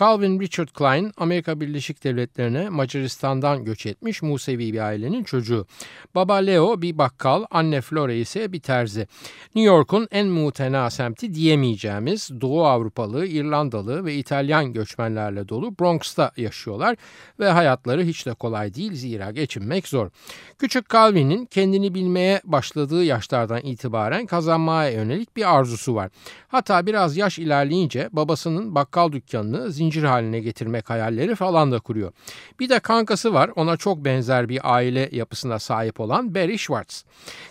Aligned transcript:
Calvin 0.00 0.40
Richard 0.40 0.68
Klein, 0.68 1.12
Amerika 1.16 1.60
Birleşik 1.60 2.04
Devletleri'ne 2.04 2.68
Macaristan'dan 2.68 3.64
göç 3.64 3.86
etmiş 3.86 4.22
Musevi 4.22 4.72
bir 4.72 4.78
ailenin 4.78 5.24
çocuğu. 5.24 5.66
Baba 6.14 6.34
Leo 6.34 6.82
bir 6.82 6.98
bakkal, 6.98 7.44
anne 7.50 7.80
Flora 7.80 8.12
ise 8.12 8.52
bir 8.52 8.60
terzi. 8.60 9.06
New 9.54 9.74
York'un 9.74 10.08
en 10.10 10.26
mutena 10.26 10.90
semti 10.90 11.34
diyemeyeceğimiz 11.34 12.30
Doğu 12.40 12.64
Avrupalı, 12.64 13.26
İrlandalı 13.26 14.04
ve 14.04 14.14
İtalyan 14.14 14.72
göçmenlerle 14.72 15.48
dolu 15.48 15.78
Bronx'ta 15.78 16.32
yaşıyorlar 16.36 16.96
ve 17.40 17.50
hayatları 17.50 18.02
hiç 18.02 18.26
de 18.26 18.34
kolay 18.34 18.74
değil 18.74 18.94
zira 18.94 19.30
geçinmek 19.30 19.88
zor. 19.88 20.10
Küçük 20.58 20.90
Calvin'in 20.90 21.46
kendini 21.46 21.94
bilmeye 21.94 22.40
başladığı 22.44 23.04
yaşlardan 23.04 23.60
itibaren 23.62 24.26
kazanmaya 24.26 24.90
yönelik 24.90 25.36
bir 25.36 25.54
arzusu 25.56 25.94
var. 25.94 26.10
Hatta 26.48 26.86
biraz 26.86 27.16
yaş 27.16 27.38
ilerleyince 27.38 28.08
babasının 28.12 28.74
bakkal 28.74 29.12
dükkanını 29.12 29.72
zincir 29.84 30.04
haline 30.04 30.40
getirmek 30.40 30.90
hayalleri 30.90 31.34
falan 31.34 31.72
da 31.72 31.80
kuruyor. 31.80 32.12
Bir 32.60 32.68
de 32.68 32.80
kankası 32.80 33.34
var 33.34 33.50
ona 33.56 33.76
çok 33.76 34.04
benzer 34.04 34.48
bir 34.48 34.74
aile 34.74 35.08
yapısına 35.12 35.58
sahip 35.58 36.00
olan 36.00 36.34
Barry 36.34 36.58
Schwartz. 36.58 37.04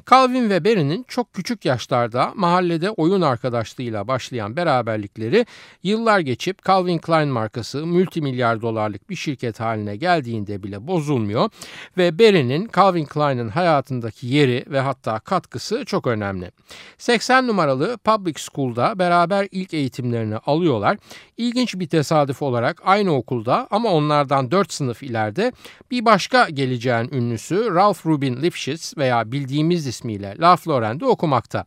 Calvin 0.10 0.50
ve 0.50 0.66
Barry'nin 0.66 1.06
çok 1.08 1.34
küçük 1.34 1.66
yaşlarda 1.66 2.32
mahallede 2.36 2.90
oyun 2.90 3.22
arkadaşlığıyla 3.22 4.08
başlayan 4.08 4.56
beraberlikleri 4.56 5.46
yıllar 5.84 6.20
geçip 6.20 6.66
Calvin 6.66 6.98
Klein 6.98 7.30
markası 7.30 7.86
multimilyar 7.86 8.62
dolarlık 8.62 9.10
bir 9.10 9.16
şirket 9.16 9.60
haline 9.60 9.96
geldiğinde 9.96 10.64
bile 10.64 10.88
bozulmuyor 10.88 11.50
ve 11.98 12.20
Barry'nin 12.20 12.70
Calvin 12.76 13.06
Klein'in 13.06 13.50
hayatındaki 13.50 14.28
yeri 14.28 14.66
ve 14.68 14.80
hatta 14.80 15.20
katkısı 15.20 15.86
çok 15.86 16.08
önemli. 16.08 16.52
80 16.98 17.48
numaralı 17.48 17.98
Public 17.98 18.36
School'da 18.38 19.00
beraber 19.00 19.48
ilk 19.52 19.74
eğitimlerini 19.74 20.38
alıyorlar. 20.38 20.98
İlginç 21.38 21.76
bir 21.76 21.88
tesadüf 21.88 22.23
olarak 22.42 22.82
aynı 22.86 23.16
okulda 23.16 23.68
ama 23.72 23.90
onlardan 23.90 24.52
4 24.52 24.74
sınıf 24.74 25.04
ileride 25.04 25.52
bir 25.92 26.06
başka 26.06 26.50
geleceğin 26.50 27.10
ünlüsü 27.12 27.76
Ralph 27.76 28.06
Rubin 28.06 28.42
Lifshitz 28.42 28.98
veya 28.98 29.32
bildiğimiz 29.32 29.88
ismiyle 29.88 30.36
La 30.40 30.56
Floren'de 30.56 31.06
okumakta. 31.06 31.66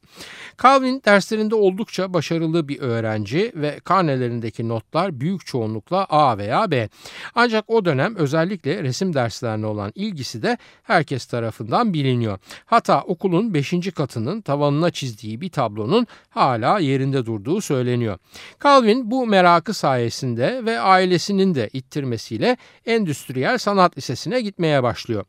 Calvin 0.62 1.03
derslerinde 1.05 1.55
oldukça 1.55 2.15
başarılı 2.15 2.69
bir 2.69 2.81
öğrenci 2.81 3.53
ve 3.55 3.81
karnelerindeki 3.84 4.69
notlar 4.69 5.21
büyük 5.21 5.47
çoğunlukla 5.47 6.05
A 6.05 6.39
veya 6.39 6.71
B. 6.71 6.89
Ancak 7.34 7.71
o 7.71 7.84
dönem 7.84 8.17
özellikle 8.17 8.83
resim 8.83 9.15
derslerine 9.15 9.67
olan 9.67 9.93
ilgisi 9.95 10.43
de 10.43 10.59
herkes 10.83 11.27
tarafından 11.27 11.95
biliniyor. 11.95 12.39
Hatta 12.67 13.03
okulun 13.03 13.55
5. 13.55 13.75
katının 13.95 14.41
tavanına 14.41 14.91
çizdiği 14.91 15.41
bir 15.41 15.51
tablonun 15.51 16.07
hala 16.31 16.79
yerinde 16.79 17.27
durduğu 17.27 17.61
söyleniyor. 17.61 18.19
Calvin 18.65 19.11
bu 19.11 19.27
merakı 19.27 19.75
sayesinde 19.75 20.46
ve 20.47 20.81
ailesinin 20.81 21.55
de 21.55 21.71
ittirmesiyle 21.73 22.57
Endüstriyel 22.87 23.59
Sanat 23.59 23.99
Lisesi'ne 23.99 24.41
gitmeye 24.41 24.83
başlıyor. 24.83 25.25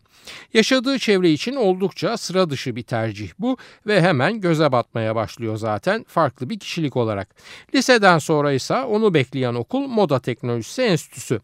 Yaşadığı 0.53 0.99
çevre 0.99 1.31
için 1.31 1.55
oldukça 1.55 2.17
sıra 2.17 2.49
dışı 2.49 2.75
bir 2.75 2.83
tercih 2.83 3.29
bu 3.39 3.57
ve 3.87 4.01
hemen 4.01 4.41
göze 4.41 4.71
batmaya 4.71 5.15
başlıyor 5.15 5.57
zaten 5.57 6.05
farklı 6.07 6.49
bir 6.49 6.59
kişilik 6.59 6.95
olarak. 6.95 7.35
Liseden 7.75 8.17
sonra 8.17 8.51
ise 8.51 8.75
onu 8.75 9.13
bekleyen 9.13 9.53
okul 9.53 9.87
Moda 9.87 10.19
Teknolojisi 10.19 10.81
Enstitüsü. 10.81 11.41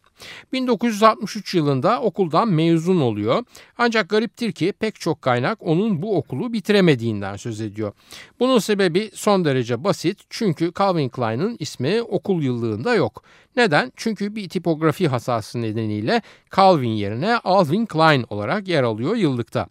1963 0.53 1.55
yılında 1.55 2.01
okuldan 2.01 2.47
mezun 2.47 3.01
oluyor. 3.01 3.43
Ancak 3.77 4.09
gariptir 4.09 4.51
ki 4.51 4.73
pek 4.79 4.99
çok 4.99 5.21
kaynak 5.21 5.57
onun 5.61 6.01
bu 6.01 6.17
okulu 6.17 6.53
bitiremediğinden 6.53 7.35
söz 7.35 7.61
ediyor. 7.61 7.93
Bunun 8.39 8.59
sebebi 8.59 9.11
son 9.13 9.45
derece 9.45 9.83
basit 9.83 10.19
çünkü 10.29 10.71
Calvin 10.79 11.09
Klein'ın 11.09 11.57
ismi 11.59 12.01
okul 12.01 12.43
yıllığında 12.43 12.95
yok. 12.95 13.23
Neden? 13.63 13.91
Çünkü 13.95 14.35
bir 14.35 14.49
tipografi 14.49 15.07
hatası 15.07 15.61
nedeniyle 15.61 16.21
Calvin 16.55 16.89
yerine 16.89 17.37
Alvin 17.37 17.85
Klein 17.85 18.25
olarak 18.29 18.67
yer 18.67 18.83
alıyor 18.83 19.15
yıllıkta. 19.15 19.67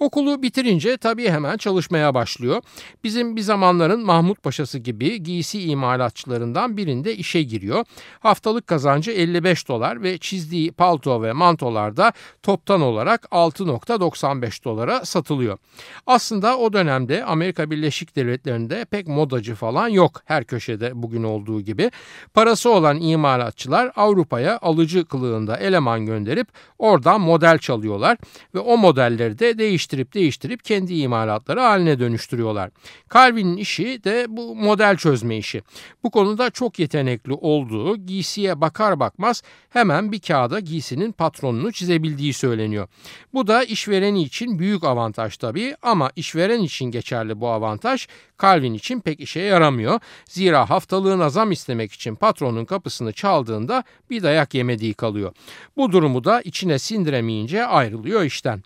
Okulu 0.00 0.42
bitirince 0.42 0.96
tabii 0.96 1.30
hemen 1.30 1.56
çalışmaya 1.56 2.14
başlıyor. 2.14 2.62
Bizim 3.04 3.36
bir 3.36 3.40
zamanların 3.40 4.04
Mahmut 4.04 4.42
Paşası 4.42 4.78
gibi 4.78 5.22
giysi 5.22 5.62
imalatçılarından 5.62 6.76
birinde 6.76 7.16
işe 7.16 7.42
giriyor. 7.42 7.84
Haftalık 8.20 8.66
kazancı 8.66 9.10
55 9.10 9.68
dolar 9.68 10.02
ve 10.02 10.18
çizdiği 10.18 10.72
palto 10.72 11.22
ve 11.22 11.32
mantolarda 11.32 12.12
toptan 12.42 12.80
olarak 12.80 13.22
6.95 13.30 14.64
dolara 14.64 15.04
satılıyor. 15.04 15.58
Aslında 16.06 16.58
o 16.58 16.72
dönemde 16.72 17.24
Amerika 17.24 17.70
Birleşik 17.70 18.16
Devletleri'nde 18.16 18.84
pek 18.84 19.08
modacı 19.08 19.54
falan 19.54 19.88
yok 19.88 20.22
her 20.24 20.44
köşede 20.44 20.90
bugün 20.94 21.22
olduğu 21.22 21.60
gibi. 21.60 21.90
Parası 22.34 22.70
olan 22.70 23.00
imalatçılar 23.00 23.92
Avrupa'ya 23.96 24.58
alıcı 24.62 25.04
kılığında 25.04 25.56
eleman 25.56 26.06
gönderip 26.06 26.48
oradan 26.78 27.20
model 27.20 27.58
çalıyorlar 27.58 28.18
ve 28.54 28.58
o 28.58 28.76
modelleri 28.76 29.38
de 29.38 29.58
değiştiriyorlar 29.58 29.85
değiştirip 29.86 30.14
değiştirip 30.14 30.64
kendi 30.64 30.94
imalatları 30.94 31.60
haline 31.60 31.98
dönüştürüyorlar. 31.98 32.70
Calvin'in 33.14 33.56
işi 33.56 34.04
de 34.04 34.26
bu 34.28 34.56
model 34.56 34.96
çözme 34.96 35.36
işi. 35.36 35.62
Bu 36.02 36.10
konuda 36.10 36.50
çok 36.50 36.78
yetenekli 36.78 37.32
olduğu 37.32 37.96
giysiye 37.96 38.60
bakar 38.60 39.00
bakmaz 39.00 39.42
hemen 39.70 40.12
bir 40.12 40.20
kağıda 40.20 40.60
giysinin 40.60 41.12
patronunu 41.12 41.72
çizebildiği 41.72 42.32
söyleniyor. 42.32 42.88
Bu 43.34 43.46
da 43.46 43.64
işvereni 43.64 44.22
için 44.22 44.58
büyük 44.58 44.84
avantaj 44.84 45.36
tabii 45.36 45.76
ama 45.82 46.10
işveren 46.16 46.60
için 46.60 46.90
geçerli 46.90 47.40
bu 47.40 47.48
avantaj 47.48 48.08
Calvin 48.42 48.74
için 48.74 49.00
pek 49.00 49.20
işe 49.20 49.40
yaramıyor. 49.40 50.00
Zira 50.24 50.70
haftalığına 50.70 51.30
zam 51.30 51.52
istemek 51.52 51.92
için 51.92 52.14
patronun 52.14 52.64
kapısını 52.64 53.12
çaldığında 53.12 53.84
bir 54.10 54.22
dayak 54.22 54.54
yemediği 54.54 54.94
kalıyor. 54.94 55.32
Bu 55.76 55.92
durumu 55.92 56.24
da 56.24 56.40
içine 56.40 56.78
sindiremeyince 56.78 57.66
ayrılıyor 57.66 58.22
işten. 58.22 58.62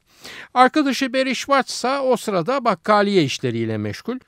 Arkadaşı 0.54 1.12
Barry 1.12 1.34
Schwartz 1.34 1.70
ise 1.70 1.98
o 1.98 2.16
sırada 2.16 2.64
bakkaliye 2.64 3.24
işleriyle 3.24 3.78
meşgul. 3.78 4.18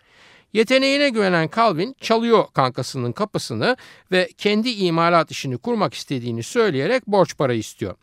Yeteneğine 0.52 1.08
güvenen 1.08 1.50
Calvin 1.56 1.96
çalıyor 2.00 2.44
kankasının 2.54 3.12
kapısını 3.12 3.76
ve 4.12 4.28
kendi 4.38 4.70
imalat 4.70 5.30
işini 5.30 5.58
kurmak 5.58 5.94
istediğini 5.94 6.42
söyleyerek 6.42 7.06
borç 7.06 7.36
para 7.36 7.52
istiyor. 7.52 7.94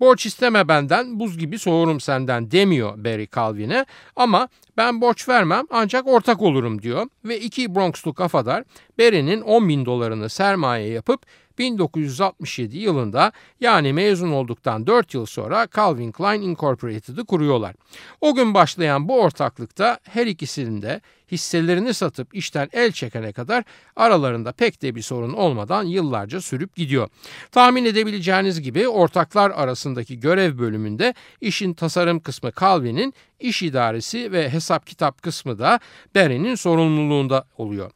Borç 0.00 0.26
isteme 0.26 0.68
benden 0.68 1.20
buz 1.20 1.38
gibi 1.38 1.58
soğurum 1.58 2.00
senden 2.00 2.50
demiyor 2.50 3.04
Barry 3.04 3.28
Calvin'e 3.34 3.86
ama 4.16 4.48
ben 4.76 5.00
borç 5.00 5.28
vermem 5.28 5.64
ancak 5.70 6.06
ortak 6.06 6.42
olurum 6.42 6.82
diyor 6.82 7.06
ve 7.24 7.40
iki 7.40 7.74
Bronxlu 7.74 8.14
kafadar 8.14 8.64
Barry'nin 8.98 9.40
10 9.40 9.68
bin 9.68 9.86
dolarını 9.86 10.28
sermaye 10.28 10.88
yapıp 10.88 11.20
1967 11.58 12.78
yılında 12.78 13.32
yani 13.60 13.92
mezun 13.92 14.30
olduktan 14.32 14.86
4 14.86 15.14
yıl 15.14 15.26
sonra 15.26 15.68
Calvin 15.76 16.12
Klein 16.12 16.42
Incorporated'ı 16.42 17.24
kuruyorlar. 17.24 17.74
O 18.20 18.34
gün 18.34 18.54
başlayan 18.54 19.08
bu 19.08 19.20
ortaklıkta 19.20 19.98
her 20.02 20.26
ikisinin 20.26 20.82
de 20.82 21.00
hisselerini 21.32 21.94
satıp 21.94 22.34
işten 22.34 22.68
el 22.72 22.92
çekene 22.92 23.32
kadar 23.32 23.64
aralarında 23.96 24.52
pek 24.52 24.82
de 24.82 24.94
bir 24.94 25.02
sorun 25.02 25.32
olmadan 25.32 25.84
yıllarca 25.84 26.40
sürüp 26.40 26.76
gidiyor. 26.76 27.08
Tahmin 27.52 27.84
edebileceğiniz 27.84 28.60
gibi 28.60 28.88
ortaklar 28.88 29.50
arasındaki 29.50 30.20
görev 30.20 30.58
bölümünde 30.58 31.14
işin 31.40 31.74
tasarım 31.74 32.20
kısmı 32.20 32.50
Calvin'in, 32.60 33.14
iş 33.40 33.62
idaresi 33.62 34.32
ve 34.32 34.50
hesap 34.50 34.86
kitap 34.86 35.22
kısmı 35.22 35.58
da 35.58 35.80
Barry'nin 36.14 36.54
sorumluluğunda 36.54 37.44
oluyor. 37.58 37.90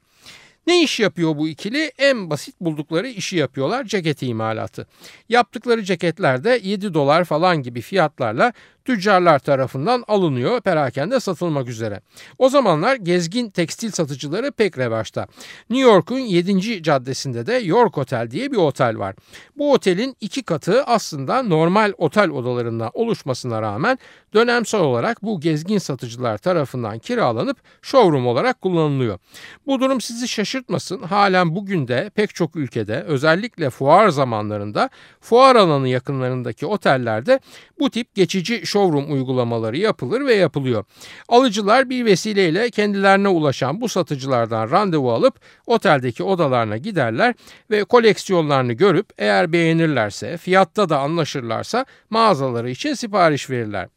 Ne 0.71 0.83
iş 0.83 1.01
yapıyor 1.01 1.37
bu 1.37 1.49
ikili? 1.49 1.93
En 1.99 2.31
basit 2.31 2.55
buldukları 2.61 3.09
işi 3.09 3.37
yapıyorlar 3.37 3.85
ceket 3.85 4.23
imalatı. 4.23 4.87
Yaptıkları 5.29 5.83
ceketler 5.83 6.45
de 6.45 6.61
7 6.63 6.95
dolar 6.95 7.25
falan 7.25 7.63
gibi 7.63 7.81
fiyatlarla 7.81 8.53
tüccarlar 8.91 9.39
tarafından 9.39 10.05
alınıyor 10.09 10.61
perakende 10.61 11.21
satılmak 11.21 11.69
üzere. 11.69 12.01
O 12.39 12.49
zamanlar 12.49 12.97
gezgin 12.97 13.51
tekstil 13.51 13.91
satıcıları 13.91 14.53
pek 14.53 14.79
revaçta. 14.79 15.27
New 15.71 15.91
York'un 15.91 16.19
7. 16.19 16.83
caddesinde 16.83 17.47
de 17.47 17.53
York 17.55 17.97
Hotel 17.97 18.31
diye 18.31 18.53
bir 18.53 18.57
otel 18.57 18.99
var. 18.99 19.15
Bu 19.57 19.73
otelin 19.73 20.17
iki 20.21 20.43
katı 20.43 20.85
aslında 20.85 21.43
normal 21.43 21.93
otel 21.99 22.31
odalarından 22.31 22.91
oluşmasına 22.95 23.63
rağmen 23.63 23.99
dönemsel 24.35 24.81
olarak 24.81 25.23
bu 25.23 25.41
gezgin 25.41 25.79
satıcılar 25.79 26.39
tarafından 26.39 26.99
kiralanıp 26.99 27.57
showroom 27.83 28.27
olarak 28.27 28.61
kullanılıyor. 28.61 29.19
Bu 29.67 29.81
durum 29.81 30.01
sizi 30.01 30.29
şaşırtmasın. 30.29 31.03
Halen 31.03 31.55
bugün 31.55 31.89
de 31.89 32.11
pek 32.15 32.35
çok 32.35 32.57
ülkede 32.57 33.03
özellikle 33.03 33.71
fuar 33.71 34.09
zamanlarında 34.09 34.91
fuar 35.21 35.57
alanı 35.57 35.89
yakınlarındaki 35.89 36.67
otellerde 36.67 37.41
bu 37.79 37.91
tip 37.91 38.15
geçici 38.15 38.67
showroom 38.67 38.80
showroom 38.81 39.13
uygulamaları 39.13 39.77
yapılır 39.77 40.27
ve 40.27 40.35
yapılıyor. 40.35 40.85
Alıcılar 41.29 41.91
bir 41.91 42.05
vesileyle 42.05 42.71
kendilerine 42.71 43.29
ulaşan 43.29 43.81
bu 43.81 43.89
satıcılardan 43.89 44.71
randevu 44.71 45.13
alıp 45.13 45.41
oteldeki 45.67 46.23
odalarına 46.23 46.77
giderler 46.77 47.35
ve 47.71 47.85
koleksiyonlarını 47.85 48.73
görüp 48.73 49.07
eğer 49.19 49.53
beğenirlerse, 49.53 50.37
fiyatta 50.37 50.89
da 50.89 50.99
anlaşırlarsa 50.99 51.85
mağazaları 52.11 52.71
için 52.71 52.95
sipariş 52.95 53.51
verirler. 53.51 53.89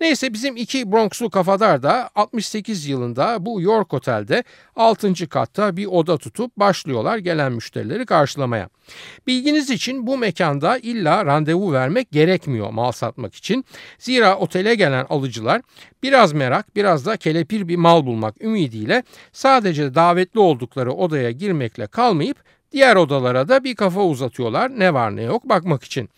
Neyse 0.00 0.32
bizim 0.32 0.56
iki 0.56 0.92
Bronxlu 0.92 1.30
kafadar 1.30 1.82
da 1.82 2.10
68 2.14 2.86
yılında 2.86 3.46
bu 3.46 3.60
York 3.60 3.94
Otel'de 3.94 4.44
6. 4.76 5.28
katta 5.28 5.76
bir 5.76 5.86
oda 5.86 6.18
tutup 6.18 6.56
başlıyorlar 6.56 7.18
gelen 7.18 7.52
müşterileri 7.52 8.06
karşılamaya. 8.06 8.68
Bilginiz 9.26 9.70
için 9.70 10.06
bu 10.06 10.18
mekanda 10.18 10.78
illa 10.78 11.26
randevu 11.26 11.72
vermek 11.72 12.12
gerekmiyor 12.12 12.70
mal 12.70 12.92
satmak 12.92 13.34
için. 13.34 13.64
Zira 13.98 14.21
otele 14.24 14.74
gelen 14.74 15.06
alıcılar 15.10 15.62
biraz 16.02 16.32
merak 16.32 16.76
biraz 16.76 17.06
da 17.06 17.16
kelepir 17.16 17.68
bir 17.68 17.76
mal 17.76 18.06
bulmak 18.06 18.42
ümidiyle 18.42 19.02
sadece 19.32 19.94
davetli 19.94 20.40
oldukları 20.40 20.92
odaya 20.92 21.30
girmekle 21.30 21.86
kalmayıp 21.86 22.36
Diğer 22.72 22.96
odalara 22.96 23.48
da 23.48 23.64
bir 23.64 23.74
kafa 23.74 24.04
uzatıyorlar 24.04 24.78
ne 24.78 24.94
var 24.94 25.16
ne 25.16 25.22
yok 25.22 25.48
bakmak 25.48 25.84
için. 25.84 26.10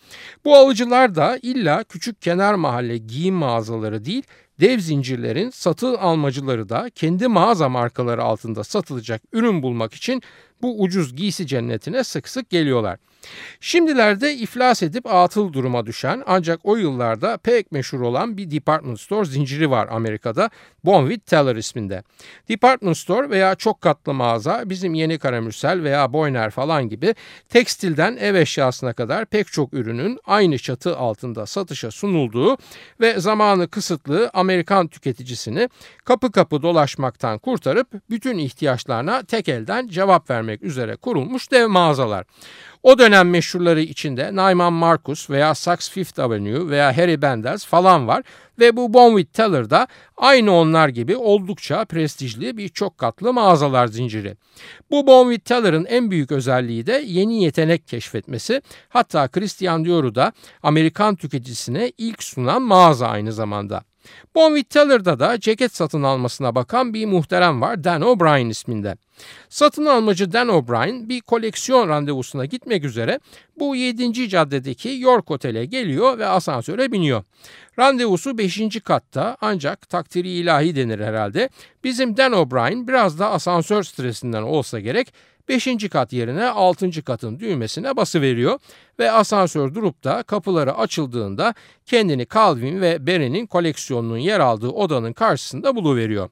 Bu 0.45 0.55
alıcılar 0.55 1.15
da 1.15 1.39
illa 1.41 1.83
küçük 1.83 2.21
kenar 2.21 2.53
mahalle 2.53 2.97
giyim 2.97 3.35
mağazaları 3.35 4.05
değil 4.05 4.23
dev 4.59 4.79
zincirlerin 4.79 5.49
satın 5.49 5.95
almacıları 5.95 6.69
da 6.69 6.89
kendi 6.95 7.27
mağaza 7.27 7.69
markaları 7.69 8.23
altında 8.23 8.63
satılacak 8.63 9.21
ürün 9.33 9.61
bulmak 9.61 9.93
için 9.93 10.21
bu 10.61 10.81
ucuz 10.81 11.15
giysi 11.15 11.47
cennetine 11.47 12.03
sık 12.03 12.29
sık 12.29 12.49
geliyorlar. 12.49 12.99
Şimdilerde 13.59 14.33
iflas 14.33 14.83
edip 14.83 15.05
atıl 15.05 15.53
duruma 15.53 15.85
düşen 15.85 16.23
ancak 16.27 16.59
o 16.63 16.75
yıllarda 16.75 17.37
pek 17.37 17.71
meşhur 17.71 18.01
olan 18.01 18.37
bir 18.37 18.51
department 18.51 18.99
store 18.99 19.25
zinciri 19.25 19.71
var 19.71 19.87
Amerika'da 19.91 20.49
Bonwit 20.83 21.25
Teller 21.25 21.55
isminde. 21.55 22.03
Department 22.49 22.97
store 22.97 23.29
veya 23.29 23.55
çok 23.55 23.81
katlı 23.81 24.13
mağaza 24.13 24.63
bizim 24.65 24.93
Yeni 24.93 25.19
Karamürsel 25.19 25.83
veya 25.83 26.13
Boyner 26.13 26.49
falan 26.49 26.89
gibi 26.89 27.15
tekstilden 27.49 28.17
ev 28.17 28.35
eşyasına 28.35 28.93
kadar 28.93 29.25
pek 29.25 29.47
çok 29.47 29.73
ürünün 29.73 30.19
aynı 30.25 30.57
çatı 30.57 30.97
altında 30.97 31.45
satışa 31.45 31.91
sunulduğu 31.91 32.57
ve 33.01 33.19
zamanı 33.19 33.67
kısıtlı 33.67 34.29
Amerikan 34.45 34.87
tüketicisini 34.87 35.69
kapı 36.03 36.31
kapı 36.31 36.61
dolaşmaktan 36.61 37.39
kurtarıp 37.39 37.87
bütün 38.09 38.37
ihtiyaçlarına 38.37 39.23
tek 39.23 39.49
elden 39.49 39.87
cevap 39.87 40.29
vermek 40.29 40.63
üzere 40.63 40.95
kurulmuş 40.95 41.51
dev 41.51 41.67
mağazalar. 41.67 42.25
O 42.83 42.97
dönem 42.99 43.29
meşhurları 43.29 43.81
içinde 43.81 44.35
Naiman 44.35 44.73
Marcus 44.73 45.29
veya 45.29 45.55
Saks 45.55 45.89
Fifth 45.89 46.19
Avenue 46.19 46.69
veya 46.69 46.97
Harry 46.97 47.21
Benders 47.21 47.65
falan 47.65 48.07
var 48.07 48.23
ve 48.59 48.77
bu 48.77 48.93
Bonwit 48.93 49.33
Teller 49.33 49.69
da 49.69 49.87
aynı 50.17 50.53
onlar 50.53 50.89
gibi 50.89 51.15
oldukça 51.17 51.85
prestijli 51.85 52.57
bir 52.57 52.69
çok 52.69 52.97
katlı 52.97 53.33
mağazalar 53.33 53.87
zinciri. 53.87 54.37
Bu 54.91 55.07
Bonwit 55.07 55.45
Teller'ın 55.45 55.85
en 55.85 56.11
büyük 56.11 56.31
özelliği 56.31 56.87
de 56.87 57.03
yeni 57.05 57.43
yetenek 57.43 57.87
keşfetmesi. 57.87 58.61
Hatta 58.89 59.27
Christian 59.27 59.85
Dior'u 59.85 60.15
da 60.15 60.31
Amerikan 60.63 61.15
tüketicisine 61.15 61.91
ilk 61.97 62.23
sunan 62.23 62.61
mağaza 62.61 63.07
aynı 63.07 63.33
zamanda. 63.33 63.83
Bonwit 64.35 64.69
Teller'da 64.69 65.19
da 65.19 65.39
ceket 65.39 65.75
satın 65.75 66.03
almasına 66.03 66.55
bakan 66.55 66.93
bir 66.93 67.05
muhterem 67.05 67.61
var 67.61 67.83
Dan 67.83 68.01
O'Brien 68.01 68.49
isminde. 68.49 68.95
Satın 69.49 69.85
almacı 69.85 70.33
Dan 70.33 70.47
O'Brien 70.47 71.09
bir 71.09 71.21
koleksiyon 71.21 71.89
randevusuna 71.89 72.45
gitmek 72.45 72.83
üzere 72.83 73.19
bu 73.59 73.75
7. 73.75 74.29
caddedeki 74.29 74.97
York 74.99 75.31
Otel'e 75.31 75.65
geliyor 75.65 76.17
ve 76.17 76.25
asansöre 76.25 76.91
biniyor. 76.91 77.23
Randevusu 77.79 78.37
5. 78.37 78.61
katta 78.83 79.37
ancak 79.41 79.89
takdiri 79.89 80.29
ilahi 80.29 80.75
denir 80.75 80.99
herhalde. 80.99 81.49
Bizim 81.83 82.17
Dan 82.17 82.31
O'Brien 82.31 82.87
biraz 82.87 83.19
da 83.19 83.31
asansör 83.31 83.83
stresinden 83.83 84.41
olsa 84.41 84.79
gerek 84.79 85.13
5. 85.49 85.89
kat 85.89 86.13
yerine 86.13 86.45
6. 86.45 87.03
katın 87.03 87.39
düğmesine 87.39 87.97
bası 87.97 88.21
veriyor 88.21 88.59
ve 88.99 89.11
asansör 89.11 89.75
durup 89.75 90.03
da 90.03 90.23
kapıları 90.23 90.77
açıldığında 90.77 91.53
kendini 91.85 92.27
Calvin 92.33 92.81
ve 92.81 93.07
Berry'nin 93.07 93.45
koleksiyonunun 93.45 94.17
yer 94.17 94.39
aldığı 94.39 94.69
odanın 94.69 95.13
karşısında 95.13 95.75
buluveriyor. 95.75 96.29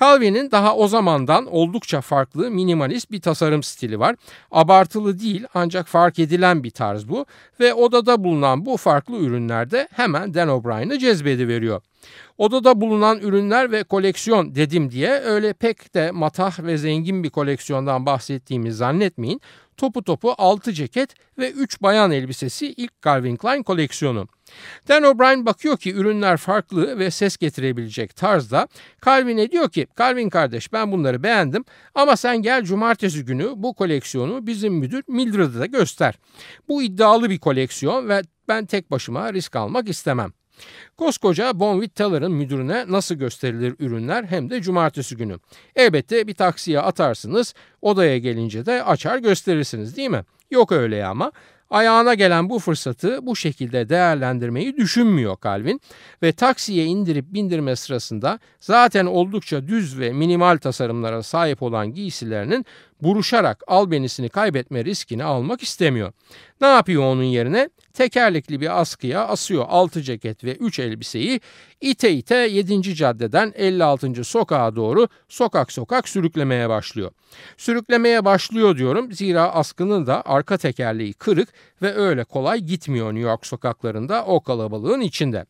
Calvin'in 0.00 0.50
daha 0.50 0.76
o 0.76 0.88
zamandan 0.88 1.46
oldukça 1.46 2.00
farklı 2.00 2.50
minimalist 2.50 3.10
bir 3.10 3.20
tasarım 3.20 3.62
stili 3.62 3.98
var. 3.98 4.16
Abartılı 4.50 5.20
değil 5.20 5.46
ancak 5.54 5.88
fark 5.88 6.18
edilen 6.18 6.64
bir 6.64 6.70
tarz 6.70 7.08
bu 7.08 7.26
ve 7.60 7.74
odada 7.74 8.24
bulunan 8.24 8.66
bu 8.66 8.76
farklı 8.76 9.18
ürünlerde 9.18 9.88
hemen 9.92 10.34
Dan 10.34 10.48
O'Brien'ı 10.48 10.98
cezbediveriyor. 10.98 11.82
Odada 12.38 12.80
bulunan 12.80 13.18
ürünler 13.18 13.72
ve 13.72 13.84
koleksiyon 13.84 14.54
dedim 14.54 14.90
diye 14.90 15.10
öyle 15.10 15.52
pek 15.52 15.94
de 15.94 16.10
matah 16.10 16.62
ve 16.62 16.76
zengin 16.76 17.24
bir 17.24 17.30
koleksiyondan 17.30 18.06
bahsettiğimi 18.06 18.72
zannetmeyin. 18.72 19.40
Topu 19.76 20.02
topu 20.02 20.34
6 20.38 20.72
ceket 20.72 21.14
ve 21.38 21.50
3 21.50 21.82
bayan 21.82 22.10
elbisesi 22.10 22.66
ilk 22.66 23.02
Calvin 23.02 23.36
Klein 23.36 23.62
koleksiyonu. 23.62 24.28
Dan 24.88 25.02
O'Brien 25.02 25.46
bakıyor 25.46 25.76
ki 25.76 25.94
ürünler 25.94 26.36
farklı 26.36 26.98
ve 26.98 27.10
ses 27.10 27.36
getirebilecek 27.36 28.16
tarzda. 28.16 28.68
Calvin'e 29.04 29.50
diyor 29.50 29.70
ki 29.70 29.86
Calvin 29.98 30.28
kardeş 30.28 30.72
ben 30.72 30.92
bunları 30.92 31.22
beğendim 31.22 31.64
ama 31.94 32.16
sen 32.16 32.42
gel 32.42 32.64
cumartesi 32.64 33.24
günü 33.24 33.52
bu 33.56 33.74
koleksiyonu 33.74 34.46
bizim 34.46 34.74
müdür 34.74 35.04
Mildred'e 35.08 35.60
de 35.60 35.66
göster. 35.66 36.14
Bu 36.68 36.82
iddialı 36.82 37.30
bir 37.30 37.38
koleksiyon 37.38 38.08
ve 38.08 38.22
ben 38.48 38.66
tek 38.66 38.90
başıma 38.90 39.32
risk 39.32 39.56
almak 39.56 39.88
istemem. 39.88 40.32
Koskoca 40.96 41.60
Bonwit 41.60 41.94
Teller'ın 41.94 42.32
müdürüne 42.32 42.84
nasıl 42.88 43.14
gösterilir 43.14 43.74
ürünler 43.78 44.24
hem 44.24 44.50
de 44.50 44.62
cumartesi 44.62 45.16
günü. 45.16 45.38
Elbette 45.76 46.26
bir 46.26 46.34
taksiye 46.34 46.80
atarsınız, 46.80 47.54
odaya 47.82 48.18
gelince 48.18 48.66
de 48.66 48.84
açar 48.84 49.18
gösterirsiniz 49.18 49.96
değil 49.96 50.10
mi? 50.10 50.24
Yok 50.50 50.72
öyle 50.72 51.06
ama 51.06 51.32
Ayağına 51.70 52.14
gelen 52.14 52.50
bu 52.50 52.58
fırsatı 52.58 53.26
bu 53.26 53.36
şekilde 53.36 53.88
değerlendirmeyi 53.88 54.76
düşünmüyor 54.76 55.36
Calvin 55.44 55.80
ve 56.22 56.32
taksiye 56.32 56.84
indirip 56.84 57.24
bindirme 57.34 57.76
sırasında 57.76 58.38
zaten 58.60 59.06
oldukça 59.06 59.68
düz 59.68 59.98
ve 59.98 60.12
minimal 60.12 60.56
tasarımlara 60.56 61.22
sahip 61.22 61.62
olan 61.62 61.92
giysilerinin 61.92 62.66
buruşarak 63.02 63.62
albenisini 63.66 64.28
kaybetme 64.28 64.84
riskini 64.84 65.24
almak 65.24 65.62
istemiyor. 65.62 66.12
Ne 66.60 66.66
yapıyor 66.66 67.02
onun 67.02 67.22
yerine? 67.22 67.68
Tekerlekli 67.92 68.60
bir 68.60 68.80
askıya 68.80 69.26
asıyor 69.26 69.64
6 69.68 70.02
ceket 70.02 70.44
ve 70.44 70.54
3 70.54 70.78
elbiseyi 70.78 71.40
ite 71.80 72.12
ite 72.12 72.34
7. 72.34 72.94
caddeden 72.94 73.52
56. 73.56 74.24
sokağa 74.24 74.76
doğru 74.76 75.08
sokak 75.28 75.72
sokak 75.72 76.08
sürüklemeye 76.08 76.68
başlıyor. 76.68 77.10
Sürüklemeye 77.56 78.24
başlıyor 78.24 78.76
diyorum 78.76 79.12
zira 79.12 79.54
askının 79.54 80.06
da 80.06 80.22
arka 80.26 80.56
tekerleği 80.56 81.12
kırık 81.12 81.48
ve 81.82 81.94
öyle 81.94 82.24
kolay 82.24 82.60
gitmiyor 82.60 83.14
New 83.14 83.28
York 83.30 83.46
sokaklarında 83.46 84.24
o 84.24 84.40
kalabalığın 84.40 85.00
içinde. 85.00 85.46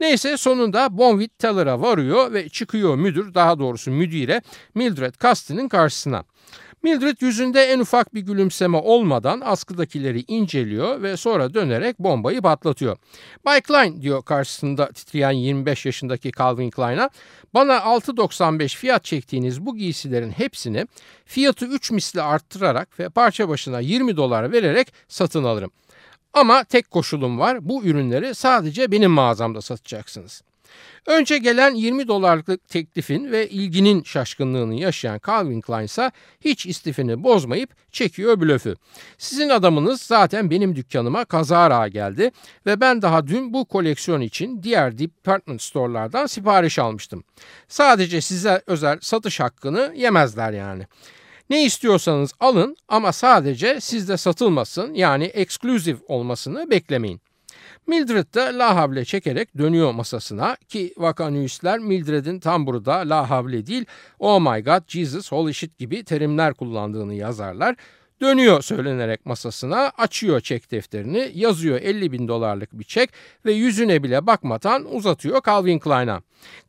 Neyse 0.00 0.36
sonunda 0.36 0.98
Bonwit 0.98 1.38
Teller'a 1.38 1.80
varıyor 1.80 2.32
ve 2.32 2.48
çıkıyor 2.48 2.96
müdür 2.96 3.34
daha 3.34 3.58
doğrusu 3.58 3.90
müdire 3.90 4.42
Mildred 4.74 5.14
Custin'in 5.20 5.68
karşısına. 5.68 6.24
Mildred 6.84 7.16
yüzünde 7.20 7.62
en 7.62 7.80
ufak 7.80 8.14
bir 8.14 8.20
gülümseme 8.20 8.78
olmadan 8.78 9.40
askıdakileri 9.44 10.24
inceliyor 10.28 11.02
ve 11.02 11.16
sonra 11.16 11.54
dönerek 11.54 11.98
bombayı 11.98 12.42
patlatıyor. 12.42 12.96
Bay 13.44 13.60
Klein 13.60 14.02
diyor 14.02 14.22
karşısında 14.22 14.86
titreyen 14.88 15.30
25 15.30 15.86
yaşındaki 15.86 16.32
Calvin 16.32 16.70
Klein'a 16.70 17.10
bana 17.54 17.76
6.95 17.76 18.76
fiyat 18.76 19.04
çektiğiniz 19.04 19.66
bu 19.66 19.76
giysilerin 19.76 20.30
hepsini 20.30 20.86
fiyatı 21.24 21.66
3 21.66 21.90
misli 21.90 22.22
arttırarak 22.22 23.00
ve 23.00 23.08
parça 23.08 23.48
başına 23.48 23.80
20 23.80 24.16
dolar 24.16 24.52
vererek 24.52 24.92
satın 25.08 25.44
alırım. 25.44 25.70
Ama 26.32 26.64
tek 26.64 26.90
koşulum 26.90 27.38
var 27.38 27.68
bu 27.68 27.84
ürünleri 27.84 28.34
sadece 28.34 28.90
benim 28.92 29.10
mağazamda 29.10 29.60
satacaksınız. 29.60 30.42
Önce 31.06 31.38
gelen 31.38 31.74
20 31.74 32.08
dolarlık 32.08 32.68
teklifin 32.68 33.32
ve 33.32 33.48
ilginin 33.48 34.02
şaşkınlığını 34.02 34.74
yaşayan 34.74 35.20
Calvin 35.26 35.60
Klein 35.60 35.84
ise 35.84 36.10
hiç 36.40 36.66
istifini 36.66 37.24
bozmayıp 37.24 37.92
çekiyor 37.92 38.40
blöfü. 38.40 38.76
Sizin 39.18 39.48
adamınız 39.48 40.02
zaten 40.02 40.50
benim 40.50 40.76
dükkanıma 40.76 41.24
kazara 41.24 41.88
geldi 41.88 42.30
ve 42.66 42.80
ben 42.80 43.02
daha 43.02 43.26
dün 43.26 43.52
bu 43.52 43.64
koleksiyon 43.64 44.20
için 44.20 44.62
diğer 44.62 44.98
department 44.98 45.62
store'lardan 45.62 46.26
sipariş 46.26 46.78
almıştım. 46.78 47.24
Sadece 47.68 48.20
size 48.20 48.62
özel 48.66 48.98
satış 49.00 49.40
hakkını 49.40 49.92
yemezler 49.96 50.52
yani. 50.52 50.86
Ne 51.50 51.64
istiyorsanız 51.64 52.32
alın 52.40 52.76
ama 52.88 53.12
sadece 53.12 53.80
sizde 53.80 54.16
satılmasın 54.16 54.94
yani 54.94 55.24
eksklusif 55.24 55.98
olmasını 56.08 56.70
beklemeyin. 56.70 57.20
Mildred 57.86 58.34
de 58.34 58.58
la 58.58 58.76
havle 58.76 59.04
çekerek 59.04 59.58
dönüyor 59.58 59.92
masasına 59.92 60.56
ki 60.68 60.94
vakanüistler 60.96 61.78
Mildred'in 61.78 62.40
tam 62.40 62.66
burada 62.66 62.94
la 62.94 63.30
havle 63.30 63.66
değil 63.66 63.84
oh 64.18 64.40
my 64.40 64.64
god 64.64 64.82
Jesus 64.86 65.32
holy 65.32 65.54
shit 65.54 65.78
gibi 65.78 66.04
terimler 66.04 66.54
kullandığını 66.54 67.14
yazarlar. 67.14 67.76
Dönüyor 68.20 68.62
söylenerek 68.62 69.26
masasına, 69.26 69.92
açıyor 69.98 70.40
çek 70.40 70.70
defterini, 70.70 71.30
yazıyor 71.34 71.80
50 71.80 72.12
bin 72.12 72.28
dolarlık 72.28 72.72
bir 72.72 72.84
çek 72.84 73.10
ve 73.44 73.52
yüzüne 73.52 74.02
bile 74.02 74.26
bakmadan 74.26 74.94
uzatıyor 74.94 75.42
Calvin 75.46 75.78
Klein'a. 75.78 76.22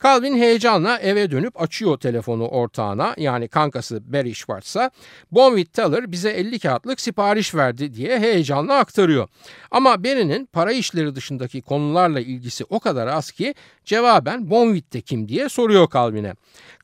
Calvin 0.03 0.37
heyecanla 0.37 0.99
eve 0.99 1.31
dönüp 1.31 1.61
açıyor 1.61 1.97
telefonu 1.97 2.47
ortağına 2.47 3.13
yani 3.17 3.47
kankası 3.47 4.13
Barry 4.13 4.35
Schwartz'a. 4.35 4.91
Bonwit 5.31 5.73
Teller 5.73 6.11
bize 6.11 6.29
50 6.29 6.59
kağıtlık 6.59 7.01
sipariş 7.01 7.55
verdi 7.55 7.93
diye 7.93 8.19
heyecanla 8.19 8.75
aktarıyor. 8.75 9.27
Ama 9.71 10.03
Barry'nin 10.03 10.45
para 10.45 10.71
işleri 10.71 11.15
dışındaki 11.15 11.61
konularla 11.61 12.19
ilgisi 12.19 12.65
o 12.69 12.79
kadar 12.79 13.07
az 13.07 13.31
ki 13.31 13.55
cevaben 13.85 14.49
Bonwit 14.49 14.93
de 14.93 15.01
kim 15.01 15.27
diye 15.27 15.49
soruyor 15.49 15.87
Calvin'e. 15.93 16.33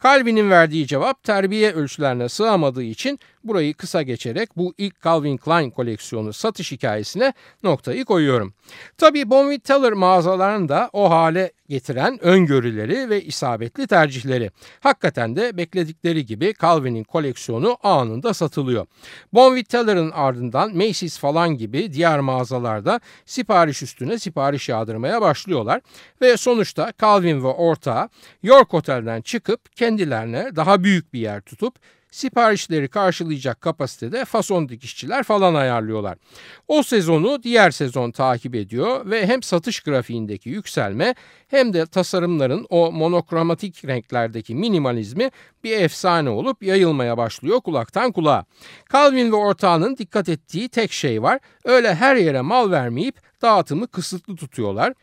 Calvin'in 0.03 0.50
verdiği 0.50 0.88
cevap 0.88 1.24
terbiye 1.24 1.72
ölçülerine 1.72 2.30
sığamadığı 2.30 2.84
için 2.84 3.20
burayı 3.44 3.74
kısa 3.74 4.01
geçerek 4.01 4.50
bu 4.58 4.74
ilk 4.77 5.01
Calvin 5.03 5.38
Klein 5.38 5.70
koleksiyonu 5.70 6.34
satış 6.34 6.72
hikayesine 6.72 7.34
noktayı 7.63 8.05
koyuyorum. 8.05 8.53
Tabii 8.98 9.29
Bonwit 9.29 9.63
Teller 9.63 9.93
mağazalarını 9.93 10.70
da 10.70 10.89
o 10.93 11.10
hale 11.10 11.51
getiren 11.70 12.24
öngörüleri 12.24 13.10
ve 13.10 13.24
isabetli 13.24 13.88
tercihleri. 13.88 14.51
Hakikaten 14.79 15.36
de 15.36 15.58
bekledikleri 15.58 16.25
gibi 16.25 16.53
Calvin'in 16.62 17.03
koleksiyonu 17.03 17.77
anında 17.84 18.34
satılıyor. 18.34 18.88
Bonwit 19.34 19.70
Teller'ın 19.70 20.12
ardından 20.12 20.75
Macy's 20.75 21.20
falan 21.20 21.58
gibi 21.58 21.93
diğer 21.93 22.20
mağazalarda 22.20 23.00
sipariş 23.25 23.84
üstüne 23.84 24.20
sipariş 24.20 24.70
yağdırmaya 24.70 25.22
başlıyorlar 25.22 25.81
ve 26.22 26.38
sonuçta 26.38 26.93
Calvin 27.01 27.43
ve 27.43 27.48
ortağı 27.48 28.10
York 28.43 28.74
Otel'den 28.74 29.22
çıkıp 29.22 29.75
kendilerine 29.75 30.55
daha 30.55 30.84
büyük 30.84 31.13
bir 31.13 31.20
yer 31.20 31.41
tutup 31.41 31.75
siparişleri 32.12 32.88
karşılayacak 32.88 33.62
kapasitede 33.62 34.25
fason 34.25 34.70
dikişçiler 34.70 35.24
falan 35.24 35.53
ayarlıyorlar. 35.53 36.18
O 36.68 36.84
sezonu 36.84 37.44
diğer 37.44 37.72
sezon 37.72 38.12
takip 38.12 38.56
ediyor 38.56 39.10
ve 39.10 39.27
hem 39.27 39.44
satış 39.44 39.80
grafiğindeki 39.80 40.50
yükselme 40.50 41.15
hem 41.48 41.74
de 41.74 41.86
tasarımların 41.86 42.65
o 42.70 42.91
monokromatik 42.91 43.86
renklerdeki 43.86 44.56
minimalizmi 44.56 45.32
bir 45.63 45.77
efsane 45.77 46.30
olup 46.30 46.63
yayılmaya 46.63 47.18
başlıyor 47.18 47.62
kulaktan 47.62 48.12
kulağa. 48.12 48.46
Calvin 48.94 49.32
ve 49.32 49.36
ortağının 49.36 49.98
dikkat 49.98 50.30
ettiği 50.30 50.70
tek 50.70 50.91
şey 50.91 51.22
var. 51.24 51.39
Öyle 51.65 51.96
her 51.96 52.15
yere 52.15 52.41
mal 52.41 52.72
vermeyip 52.72 53.15
dağıtımı 53.41 53.88
kısıtlı 53.88 54.36
tutuyorlar 54.36 54.94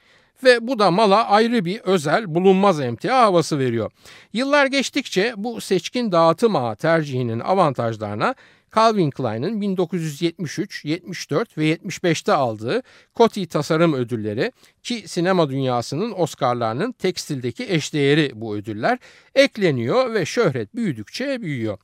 ve 0.44 0.66
bu 0.66 0.78
da 0.78 0.90
mala 0.90 1.28
ayrı 1.28 1.64
bir 1.64 1.80
özel 1.80 2.34
bulunmaz 2.34 2.80
emtia 2.80 3.22
havası 3.22 3.58
veriyor. 3.58 3.90
Yıllar 4.32 4.66
geçtikçe 4.66 5.34
bu 5.36 5.60
seçkin 5.60 6.12
dağıtım 6.12 6.56
ağı 6.56 6.76
tercihinin 6.76 7.40
avantajlarına 7.40 8.34
Calvin 8.74 9.10
Klein'in 9.10 9.60
1973, 9.60 10.84
74 10.84 11.58
ve 11.58 11.74
75'te 11.74 12.32
aldığı 12.32 12.82
Coty 13.16 13.44
tasarım 13.44 13.92
ödülleri 13.92 14.52
ki 14.82 15.08
sinema 15.08 15.50
dünyasının 15.50 16.12
Oscar'larının 16.12 16.92
tekstildeki 16.92 17.66
eşdeğeri 17.68 18.32
bu 18.34 18.56
ödüller 18.56 18.98
ekleniyor 19.34 20.14
ve 20.14 20.26
şöhret 20.26 20.74
büyüdükçe 20.74 21.42
büyüyor. 21.42 21.78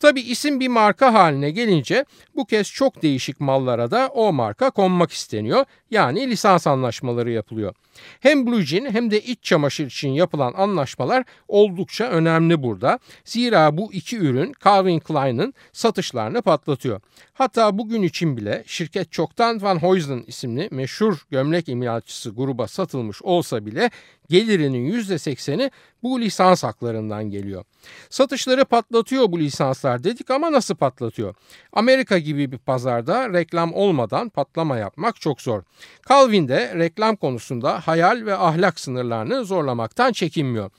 Tabi 0.00 0.20
isim 0.20 0.60
bir 0.60 0.68
marka 0.68 1.14
haline 1.14 1.50
gelince 1.50 2.04
bu 2.36 2.44
kez 2.46 2.72
çok 2.72 3.02
değişik 3.02 3.40
mallara 3.40 3.90
da 3.90 4.08
o 4.08 4.32
marka 4.32 4.70
konmak 4.70 5.12
isteniyor. 5.12 5.64
Yani 5.90 6.30
lisans 6.30 6.66
anlaşmaları 6.66 7.30
yapılıyor. 7.30 7.74
Hem 8.20 8.46
Blue 8.46 8.62
Jean 8.62 8.84
hem 8.84 9.10
de 9.10 9.20
iç 9.20 9.38
çamaşır 9.42 9.86
için 9.86 10.08
yapılan 10.08 10.52
anlaşmalar 10.56 11.24
oldukça 11.48 12.04
önemli 12.04 12.62
burada. 12.62 12.98
Zira 13.24 13.76
bu 13.76 13.92
iki 13.92 14.18
ürün 14.18 14.54
Calvin 14.64 15.00
Klein'ın 15.00 15.54
satışlarını 15.72 16.42
patlatıyor. 16.42 17.00
Hatta 17.32 17.78
bugün 17.78 18.02
için 18.02 18.36
bile 18.36 18.64
şirket 18.66 19.12
çoktan 19.12 19.62
Van 19.62 19.78
Huysen 19.78 20.24
isimli 20.26 20.68
meşhur 20.70 21.26
gömlek 21.30 21.68
imalatçısı 21.68 22.30
gruba 22.30 22.68
satılmış 22.68 23.22
olsa 23.22 23.66
bile 23.66 23.90
gelirinin 24.28 24.92
%80'i 24.92 25.70
bu 26.02 26.20
lisans 26.20 26.64
haklarından 26.64 27.30
geliyor. 27.30 27.64
Satışları 28.10 28.64
patlatıyor 28.64 29.32
bu 29.32 29.38
lisanslar 29.38 30.04
dedik 30.04 30.30
ama 30.30 30.52
nasıl 30.52 30.74
patlatıyor? 30.74 31.34
Amerika 31.72 32.18
gibi 32.18 32.52
bir 32.52 32.58
pazarda 32.58 33.32
reklam 33.32 33.74
olmadan 33.74 34.28
patlama 34.28 34.76
yapmak 34.76 35.20
çok 35.20 35.40
zor. 35.40 35.62
Calvin 36.08 36.48
de 36.48 36.74
reklam 36.78 37.16
konusunda 37.16 37.80
hayal 37.80 38.26
ve 38.26 38.34
ahlak 38.34 38.80
sınırlarını 38.80 39.44
zorlamaktan 39.44 40.12
çekinmiyor. 40.12 40.70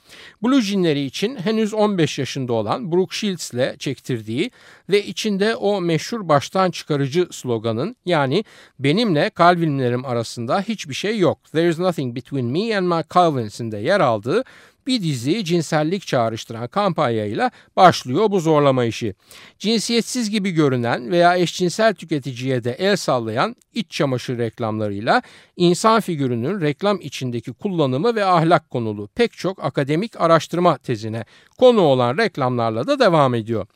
Blue 0.42 0.62
Jean'leri 0.62 1.00
için 1.04 1.36
henüz 1.36 1.74
15 1.74 2.18
yaşında 2.18 2.52
olan 2.52 2.92
Brooke 2.92 3.16
Shields 3.16 3.52
ile 3.52 3.76
çektirdiği 3.78 4.50
ve 4.90 5.04
içinde 5.04 5.56
o 5.56 5.80
meşhur 5.80 6.28
baştan 6.28 6.70
çıkarıcı 6.70 7.28
sloganın 7.30 7.96
yani 8.06 8.44
benimle 8.78 9.30
Calvin'lerim 9.38 10.04
arasında 10.04 10.60
hiçbir 10.60 10.94
şey 10.94 11.18
yok. 11.18 11.38
There 11.52 11.68
is 11.68 11.78
nothing 11.78 12.16
between 12.16 12.46
me 12.46 12.76
and 12.76 12.86
my 12.86 13.02
Calvins'inde 13.14 13.78
yer 13.78 14.00
aldığı 14.00 14.44
bir 14.86 15.02
dizi 15.02 15.44
cinsellik 15.44 16.06
çağrıştıran 16.06 16.68
kampanyayla 16.68 17.50
başlıyor 17.76 18.30
bu 18.30 18.40
zorlama 18.40 18.84
işi. 18.84 19.14
Cinsiyetsiz 19.58 20.30
gibi 20.30 20.50
görünen 20.50 21.10
veya 21.10 21.36
eşcinsel 21.36 21.94
tüketiciye 21.94 22.64
de 22.64 22.72
el 22.72 22.96
sallayan 22.96 23.56
iç 23.74 23.90
çamaşır 23.90 24.38
reklamlarıyla 24.38 25.22
insan 25.56 26.00
figürünün 26.00 26.60
reklam 26.60 27.00
içindeki 27.00 27.52
kullanımı 27.52 28.14
ve 28.14 28.24
ahlak 28.24 28.70
konulu 28.70 29.08
pek 29.14 29.32
çok 29.32 29.64
akademik 29.64 30.20
araştırma 30.20 30.78
tezine 30.78 31.24
konu 31.58 31.80
olan 31.80 32.18
reklamlarla 32.18 32.86
da 32.86 32.98
devam 32.98 33.34
ediyor. 33.34 33.66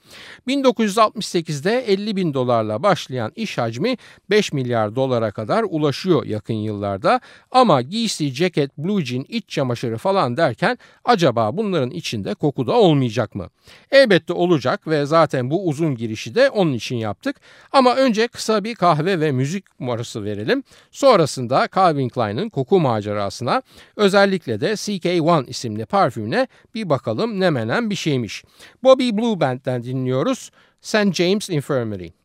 1968'de 0.49 1.85
50 1.87 2.17
bin 2.17 2.35
dolarla 2.35 2.83
başlayan 2.83 3.33
iş 3.37 3.59
hacmi 3.59 3.97
5 4.31 4.53
milyar 4.53 4.97
dolara 4.97 5.31
kadar 5.31 5.65
ulaşıyor 5.69 6.25
yakın 6.25 6.55
yıllarda 6.55 7.21
ama 7.51 7.83
giysi, 7.83 8.33
ceket, 8.33 8.79
blue 8.79 9.05
jean, 9.05 9.25
iç 9.29 9.49
çamaşırı 9.49 9.99
falan 9.99 10.37
derken 10.37 10.79
acaba 11.09 11.57
bunların 11.57 11.91
içinde 11.91 12.35
koku 12.35 12.67
da 12.67 12.73
olmayacak 12.73 13.35
mı? 13.35 13.51
Elbette 13.91 14.33
olacak 14.33 14.89
ve 14.89 15.07
zaten 15.07 15.51
bu 15.51 15.69
uzun 15.69 15.95
girişi 15.95 16.35
de 16.35 16.51
onun 16.51 16.73
için 16.73 16.97
yaptık. 16.97 17.37
Ama 17.73 17.95
önce 17.95 18.29
kısa 18.29 18.65
bir 18.65 18.75
kahve 18.75 19.21
ve 19.21 19.33
müzik 19.33 19.81
numarası 19.81 20.25
verelim. 20.25 20.63
Sonrasında 20.91 21.69
Calvin 21.75 22.09
Klein'in 22.09 22.49
koku 22.49 22.81
macerasına 22.81 23.63
özellikle 23.97 24.61
de 24.61 24.73
CK1 24.73 25.47
isimli 25.47 25.87
parfümüne 25.87 26.49
bir 26.75 26.91
bakalım 26.91 27.41
ne 27.41 27.51
menen 27.51 27.91
bir 27.91 27.95
şeymiş. 27.95 28.45
Bobby 28.83 29.11
Blue 29.11 29.41
Band'den 29.41 29.83
dinliyoruz. 29.83 30.51
St. 30.81 31.15
James 31.15 31.51
Infirmary. 31.51 32.18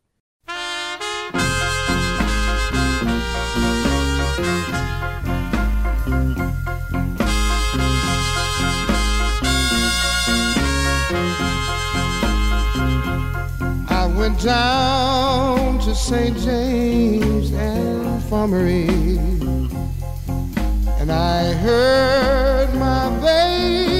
Down 14.41 15.79
to 15.79 15.93
St. 15.93 16.37
James 16.39 17.51
Infirmary 17.51 18.87
and 20.99 21.11
I 21.11 21.53
heard 21.53 22.73
my 22.75 23.09
baby 23.21 23.92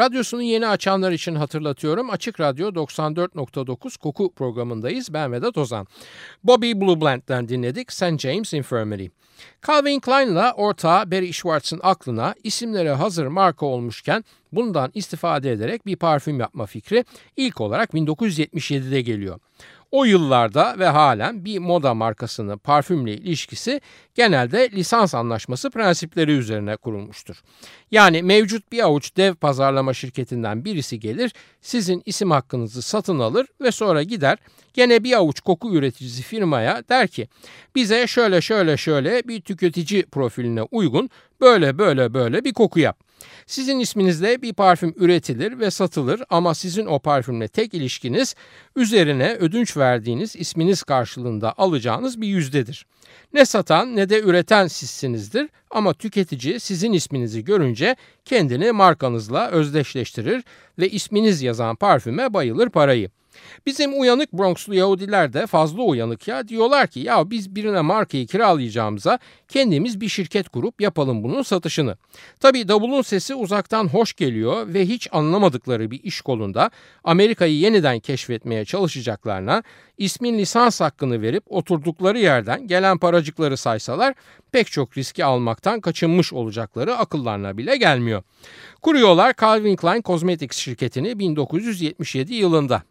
Radyosunu 0.00 0.42
yeni 0.42 0.66
açanlar 0.66 1.12
için 1.12 1.34
hatırlatıyorum. 1.34 2.10
Açık 2.10 2.40
Radyo 2.40 2.68
94.9 2.68 3.98
Koku 3.98 4.32
programındayız. 4.32 5.12
Ben 5.12 5.32
Vedat 5.32 5.58
Ozan. 5.58 5.86
Bobby 6.44 6.72
Blue 6.72 7.00
Bland'den 7.00 7.48
dinledik 7.48 7.92
St. 7.92 8.18
James 8.18 8.52
Infirmary. 8.52 9.08
Calvin 9.66 10.00
Klein'la 10.00 10.52
ortağı 10.52 11.10
Barry 11.10 11.32
Schwartz'ın 11.32 11.80
aklına 11.82 12.34
isimleri 12.44 12.90
hazır 12.90 13.26
marka 13.26 13.66
olmuşken 13.66 14.24
bundan 14.52 14.90
istifade 14.94 15.52
ederek 15.52 15.86
bir 15.86 15.96
parfüm 15.96 16.40
yapma 16.40 16.66
fikri 16.66 17.04
ilk 17.36 17.60
olarak 17.60 17.90
1977'de 17.90 19.00
geliyor. 19.00 19.40
O 19.94 20.04
yıllarda 20.04 20.78
ve 20.78 20.86
halen 20.86 21.44
bir 21.44 21.58
moda 21.58 21.94
markasının 21.94 22.58
parfümle 22.58 23.12
ilişkisi 23.12 23.80
genelde 24.14 24.70
lisans 24.70 25.14
anlaşması 25.14 25.70
prensipleri 25.70 26.32
üzerine 26.32 26.76
kurulmuştur. 26.76 27.42
Yani 27.90 28.22
mevcut 28.22 28.72
bir 28.72 28.84
avuç 28.84 29.16
dev 29.16 29.34
pazarlama 29.34 29.94
şirketinden 29.94 30.64
birisi 30.64 31.00
gelir, 31.00 31.32
sizin 31.60 32.02
isim 32.06 32.30
hakkınızı 32.30 32.82
satın 32.82 33.18
alır 33.18 33.46
ve 33.60 33.70
sonra 33.70 34.02
gider 34.02 34.38
gene 34.72 35.04
bir 35.04 35.12
avuç 35.12 35.40
koku 35.40 35.74
üreticisi 35.74 36.22
firmaya 36.22 36.82
der 36.88 37.08
ki 37.08 37.28
bize 37.74 38.06
şöyle 38.06 38.40
şöyle 38.40 38.76
şöyle 38.76 39.22
bir 39.28 39.40
tüketici 39.40 40.06
profiline 40.06 40.62
uygun 40.62 41.10
böyle 41.40 41.78
böyle 41.78 42.14
böyle 42.14 42.44
bir 42.44 42.52
koku 42.52 42.80
yap. 42.80 43.03
Sizin 43.46 43.78
isminizle 43.78 44.42
bir 44.42 44.52
parfüm 44.52 44.94
üretilir 44.96 45.58
ve 45.58 45.70
satılır 45.70 46.22
ama 46.30 46.54
sizin 46.54 46.86
o 46.86 46.98
parfümle 46.98 47.48
tek 47.48 47.74
ilişkiniz 47.74 48.34
üzerine 48.76 49.34
ödünç 49.34 49.76
verdiğiniz 49.76 50.36
isminiz 50.36 50.82
karşılığında 50.82 51.54
alacağınız 51.56 52.20
bir 52.20 52.28
yüzdedir. 52.28 52.86
Ne 53.32 53.44
satan 53.44 53.96
ne 53.96 54.08
de 54.08 54.20
üreten 54.20 54.66
sizsinizdir 54.66 55.48
ama 55.70 55.94
tüketici 55.94 56.60
sizin 56.60 56.92
isminizi 56.92 57.44
görünce 57.44 57.96
kendini 58.24 58.72
markanızla 58.72 59.50
özdeşleştirir 59.50 60.44
ve 60.78 60.88
isminiz 60.88 61.42
yazan 61.42 61.76
parfüme 61.76 62.34
bayılır 62.34 62.68
parayı. 62.68 63.10
Bizim 63.66 64.00
uyanık 64.00 64.32
Bronxlu 64.32 64.74
Yahudiler 64.74 65.32
de 65.32 65.46
fazla 65.46 65.82
uyanık 65.82 66.28
ya 66.28 66.48
diyorlar 66.48 66.86
ki 66.86 67.00
ya 67.00 67.30
biz 67.30 67.56
birine 67.56 67.80
markayı 67.80 68.26
kiralayacağımıza 68.26 69.18
kendimiz 69.48 70.00
bir 70.00 70.08
şirket 70.08 70.48
kurup 70.48 70.80
yapalım 70.80 71.22
bunun 71.22 71.42
satışını. 71.42 71.96
Tabi 72.40 72.68
davulun 72.68 73.02
sesi 73.02 73.34
uzaktan 73.34 73.88
hoş 73.88 74.14
geliyor 74.14 74.74
ve 74.74 74.86
hiç 74.86 75.08
anlamadıkları 75.12 75.90
bir 75.90 76.02
iş 76.02 76.20
kolunda 76.20 76.70
Amerika'yı 77.04 77.56
yeniden 77.56 78.00
keşfetmeye 78.00 78.64
çalışacaklarına 78.64 79.62
ismin 79.98 80.38
lisans 80.38 80.80
hakkını 80.80 81.22
verip 81.22 81.44
oturdukları 81.46 82.18
yerden 82.18 82.66
gelen 82.66 82.98
paracıkları 82.98 83.56
saysalar 83.56 84.14
pek 84.52 84.66
çok 84.66 84.98
riski 84.98 85.24
almaktan 85.24 85.80
kaçınmış 85.80 86.32
olacakları 86.32 86.96
akıllarına 86.96 87.56
bile 87.58 87.76
gelmiyor. 87.76 88.22
Kuruyorlar 88.82 89.34
Calvin 89.40 89.76
Klein 89.76 90.02
Cosmetics 90.02 90.56
şirketini 90.56 91.18
1977 91.18 92.34
yılında. 92.34 92.82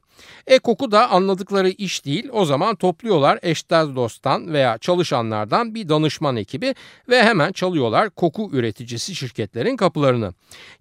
E 0.47 0.59
koku 0.59 0.91
da 0.91 1.09
anladıkları 1.09 1.69
iş 1.69 2.05
değil. 2.05 2.29
O 2.31 2.45
zaman 2.45 2.75
topluyorlar 2.75 3.39
eşler 3.41 3.95
dosttan 3.95 4.53
veya 4.53 4.77
çalışanlardan 4.77 5.75
bir 5.75 5.89
danışman 5.89 6.35
ekibi 6.35 6.75
ve 7.09 7.23
hemen 7.23 7.51
çalıyorlar 7.51 8.09
koku 8.09 8.49
üreticisi 8.53 9.15
şirketlerin 9.15 9.77
kapılarını. 9.77 10.33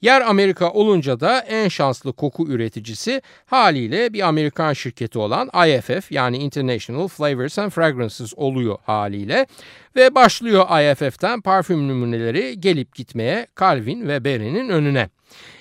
Yer 0.02 0.20
Amerika 0.20 0.70
olunca 0.70 1.20
da 1.20 1.38
en 1.38 1.68
şanslı 1.68 2.12
koku 2.12 2.48
üreticisi 2.48 3.22
haliyle 3.46 4.12
bir 4.12 4.28
Amerikan 4.28 4.72
şirketi 4.72 5.18
olan 5.18 5.50
IFF 5.68 6.12
yani 6.12 6.36
International 6.36 7.08
Flavors 7.08 7.58
and 7.58 7.70
Fragrances 7.70 8.32
oluyor 8.36 8.78
haliyle 8.86 9.46
ve 9.96 10.14
başlıyor 10.14 10.66
IFF'ten 10.80 11.40
parfüm 11.40 11.88
numuneleri 11.88 12.60
gelip 12.60 12.94
gitmeye 12.94 13.46
Calvin 13.60 14.08
ve 14.08 14.24
Barry'nin 14.24 14.68
önüne. 14.68 15.08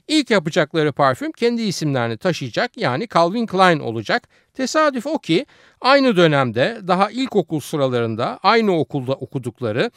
İlk 0.08 0.30
yapacakları 0.30 0.92
parfüm 0.92 1.32
kendi 1.32 1.62
isimlerini 1.62 2.18
taşıyacak 2.18 2.78
yani 2.78 3.08
Calvin 3.14 3.46
Klein 3.46 3.80
olacak. 3.80 4.28
Tesadüf 4.54 5.08
o 5.08 5.20
ki 5.20 5.46
aynı 5.82 6.16
dönemde 6.16 6.80
daha 6.88 7.12
ilkokul 7.12 7.60
sıralarında 7.60 8.40
aynı 8.44 8.80
okulda 8.80 9.14
okudukları 9.14 9.92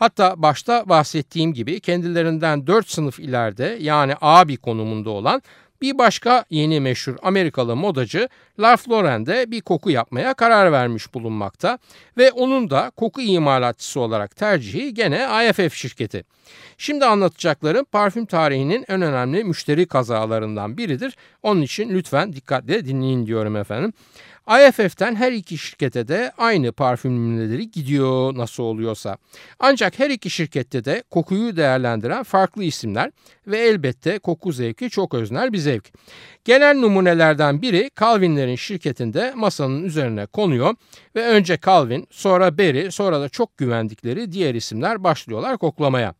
Hatta 0.00 0.42
başta 0.42 0.88
bahsettiğim 0.88 1.52
gibi 1.52 1.80
kendilerinden 1.80 2.66
4 2.66 2.88
sınıf 2.88 3.20
ileride 3.20 3.76
yani 3.80 4.14
abi 4.20 4.56
konumunda 4.56 5.10
olan 5.10 5.42
bir 5.82 5.98
başka 5.98 6.44
yeni 6.50 6.80
meşhur 6.80 7.16
Amerikalı 7.22 7.76
modacı 7.76 8.28
Ralph 8.60 8.90
Lauren 8.90 9.26
de 9.26 9.50
bir 9.50 9.60
koku 9.60 9.90
yapmaya 9.90 10.34
karar 10.34 10.72
vermiş 10.72 11.14
bulunmakta 11.14 11.78
ve 12.18 12.32
onun 12.32 12.70
da 12.70 12.92
koku 12.96 13.20
imalatçısı 13.20 14.00
olarak 14.00 14.36
tercihi 14.36 14.94
gene 14.94 15.48
IFF 15.48 15.74
şirketi. 15.74 16.24
Şimdi 16.78 17.04
anlatacaklarım 17.04 17.84
parfüm 17.84 18.26
tarihinin 18.26 18.84
en 18.88 19.02
önemli 19.02 19.44
müşteri 19.44 19.86
kazalarından 19.86 20.76
biridir. 20.76 21.16
Onun 21.42 21.62
için 21.62 21.90
lütfen 21.90 22.32
dikkatle 22.32 22.84
dinleyin 22.84 23.26
diyorum 23.26 23.56
efendim. 23.56 23.92
IFF'ten 24.48 25.14
her 25.14 25.32
iki 25.32 25.58
şirkete 25.58 26.08
de 26.08 26.32
aynı 26.38 26.72
parfümleri 26.72 27.70
gidiyor 27.70 28.36
nasıl 28.36 28.62
oluyorsa. 28.62 29.16
Ancak 29.58 29.98
her 29.98 30.10
iki 30.10 30.30
şirkette 30.30 30.84
de 30.84 31.02
kokuyu 31.10 31.56
değerlendiren 31.56 32.22
farklı 32.22 32.64
isimler 32.64 33.10
ve 33.46 33.58
elbette 33.58 34.18
koku 34.18 34.52
zevki 34.52 34.90
çok 34.90 35.14
öznel 35.14 35.52
bir 35.52 35.58
zevk. 35.58 35.92
Genel 36.44 36.76
numunelerden 36.76 37.62
biri 37.62 37.90
Calvin'lerin 38.00 38.56
şirketinde 38.56 39.32
masanın 39.36 39.84
üzerine 39.84 40.26
konuyor 40.26 40.74
ve 41.16 41.26
önce 41.26 41.58
Calvin, 41.66 42.06
sonra 42.10 42.58
Berry, 42.58 42.90
sonra 42.90 43.20
da 43.20 43.28
çok 43.28 43.58
güvendikleri 43.58 44.32
diğer 44.32 44.54
isimler 44.54 45.04
başlıyorlar 45.04 45.58
koklamaya. 45.58 46.14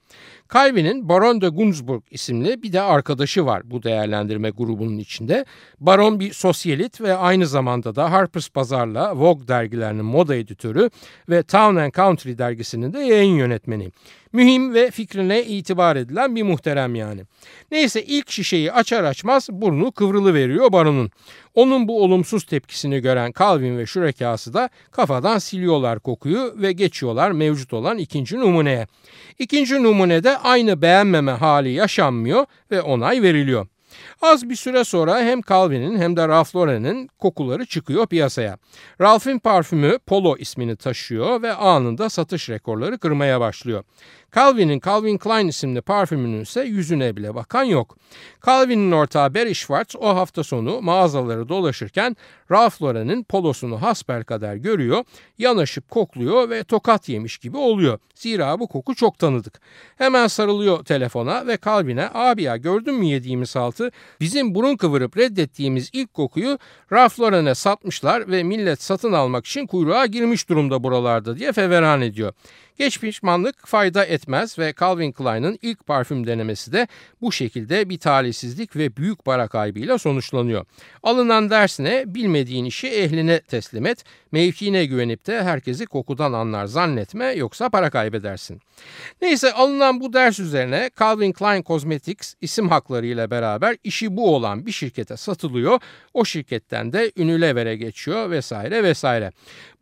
Calvin'in 0.53 1.09
Baron 1.09 1.41
de 1.41 1.49
Gunzburg 1.49 2.03
isimli 2.11 2.63
bir 2.63 2.73
de 2.73 2.81
arkadaşı 2.81 3.47
var 3.47 3.63
bu 3.65 3.83
değerlendirme 3.83 4.51
grubunun 4.51 4.99
içinde. 4.99 5.45
Baron 5.81 6.21
bir 6.21 6.33
sosyalit 6.33 7.01
ve 7.01 7.15
aynı 7.15 7.47
zamanda 7.47 7.95
da 7.95 8.11
Harper's 8.21 8.55
Bazaar'la 8.55 9.17
Vogue 9.17 9.49
dergilerinin 9.49 10.05
moda 10.05 10.37
editörü 10.37 10.91
ve 11.29 11.43
Town 11.43 11.77
and 11.77 11.93
Country 11.95 12.39
dergisinin 12.39 12.93
de 12.93 12.99
yayın 12.99 13.35
yönetmeni. 13.35 13.91
Mühim 14.33 14.75
ve 14.75 14.91
fikrine 14.91 15.45
itibar 15.45 15.97
edilen 15.97 16.37
bir 16.37 16.43
muhterem 16.43 16.95
yani. 16.95 17.23
Neyse 17.71 18.03
ilk 18.03 18.31
şişeyi 18.31 18.73
açar 18.73 19.05
açmaz 19.05 19.49
burnu 19.53 19.93
kıvrılı 19.93 20.35
veriyor 20.35 20.73
baronun. 20.73 21.11
Onun 21.55 21.89
bu 21.89 22.03
olumsuz 22.03 22.45
tepkisini 22.45 23.01
gören 23.01 23.33
Calvin 23.39 23.79
ve 23.79 23.87
şürekası 23.87 24.55
da 24.55 24.69
kafadan 24.91 25.39
siliyorlar 25.39 26.01
kokuyu 26.01 26.55
ve 26.57 26.73
geçiyorlar 26.73 27.31
mevcut 27.31 27.73
olan 27.73 27.99
ikinci 27.99 28.39
numuneye. 28.39 28.87
İkinci 29.39 29.83
numunede 29.83 30.39
aynı 30.39 30.83
beğenmeme 30.83 31.33
hali 31.33 31.71
yaşanmıyor 31.71 32.47
ve 32.71 32.83
onay 32.83 33.23
veriliyor. 33.23 33.67
Az 34.23 34.51
bir 34.51 34.57
süre 34.57 34.85
sonra 34.85 35.19
hem 35.19 35.41
Calvin'in 35.43 35.99
hem 35.99 36.17
de 36.17 36.29
Ralph 36.29 36.57
Lauren'in 36.57 37.11
kokuları 37.19 37.67
çıkıyor 37.67 38.07
piyasaya. 38.07 38.59
Ralph'in 39.01 39.39
parfümü 39.39 39.99
Polo 39.99 40.37
ismini 40.37 40.77
taşıyor 40.77 41.43
ve 41.43 41.53
anında 41.53 42.11
satış 42.11 42.51
rekorları 42.51 42.99
kırmaya 42.99 43.41
başlıyor. 43.41 43.85
Calvin'in 44.35 44.81
Calvin 44.81 45.19
Klein 45.19 45.49
isimli 45.49 45.81
parfümünün 45.81 46.41
ise 46.41 46.65
yüzüne 46.65 47.17
bile 47.17 47.35
bakan 47.35 47.65
yok. 47.65 47.97
Calvin'in 48.47 48.93
ortağı 48.93 49.35
Barry 49.35 49.55
Schwartz 49.55 49.97
o 49.97 50.09
hafta 50.17 50.45
sonu 50.45 50.81
mağazaları 50.81 51.49
dolaşırken 51.49 52.17
Ralph 52.51 52.83
Lauren'in 52.83 53.23
polosunu 53.23 53.83
hasbelkader 53.83 54.57
görüyor, 54.57 55.05
yanaşıp 55.39 55.91
kokluyor 55.91 56.51
ve 56.51 56.65
tokat 56.65 57.09
yemiş 57.09 57.39
gibi 57.39 57.57
oluyor. 57.57 57.99
Zira 58.15 58.61
bu 58.61 58.69
koku 58.69 58.95
çok 58.95 59.19
tanıdık. 59.19 59.61
Hemen 59.97 60.27
sarılıyor 60.27 60.85
telefona 60.85 61.47
ve 61.47 61.59
Calvin'e 61.65 62.09
abi 62.15 62.43
ya 62.43 62.57
gördün 62.57 62.95
mü 62.95 63.05
yediğimiz 63.05 63.57
altı? 63.57 63.91
Bizim 64.21 64.55
burun 64.55 64.77
kıvırıp 64.77 65.17
reddettiğimiz 65.17 65.91
ilk 65.93 66.15
kokuyu 66.15 66.59
Ralph 66.93 67.21
Lauren'e 67.21 67.55
satmışlar 67.55 68.31
ve 68.31 68.43
millet 68.43 68.83
satın 68.83 69.13
almak 69.13 69.47
için 69.47 69.67
kuyruğa 69.67 70.07
girmiş 70.07 70.49
durumda 70.49 70.83
buralarda 70.83 71.37
diye 71.37 71.53
feveran 71.53 72.03
ediyor. 72.03 72.33
Geç 72.79 73.01
pişmanlık 73.01 73.67
fayda 73.67 74.05
etmez 74.05 74.59
ve 74.59 74.75
Calvin 74.81 75.13
Klein'ın 75.13 75.59
ilk 75.63 75.87
parfüm 75.87 76.27
denemesi 76.27 76.73
de 76.73 76.89
bu 77.21 77.33
şekilde 77.33 77.89
bir 77.89 77.99
talihsizlik 77.99 78.77
ve 78.77 78.97
büyük 78.97 79.25
para 79.25 79.49
kaybıyla 79.49 79.99
sonuçlanıyor. 79.99 80.67
Alınan 81.03 81.51
dersine 81.51 82.05
bilmediği 82.07 82.41
Bilmediğin 82.41 82.65
işi 82.65 82.89
ehline 82.89 83.41
teslim 83.41 83.87
et. 83.87 84.05
Mevkiine 84.33 84.85
güvenip 84.85 85.27
de 85.27 85.43
herkesi 85.43 85.87
kokudan 85.87 86.33
anlar 86.33 86.67
zannetme 86.67 87.33
yoksa 87.33 87.69
para 87.69 87.91
kaybedersin. 87.91 88.61
Neyse 89.23 89.53
alınan 89.53 90.01
bu 90.01 90.13
ders 90.13 90.41
üzerine 90.41 90.91
Calvin 90.99 91.33
Klein 91.33 91.63
Cosmetics 91.63 92.35
isim 92.41 92.69
hakları 92.69 93.07
ile 93.07 93.31
beraber 93.31 93.77
işi 93.85 94.17
bu 94.17 94.35
olan 94.35 94.67
bir 94.67 94.73
şirkete 94.73 95.17
satılıyor. 95.17 95.81
O 96.15 96.25
şirketten 96.25 96.93
de 96.93 97.13
Unilever'e 97.19 97.77
geçiyor 97.77 98.31
vesaire 98.31 98.83
vesaire. 98.83 99.33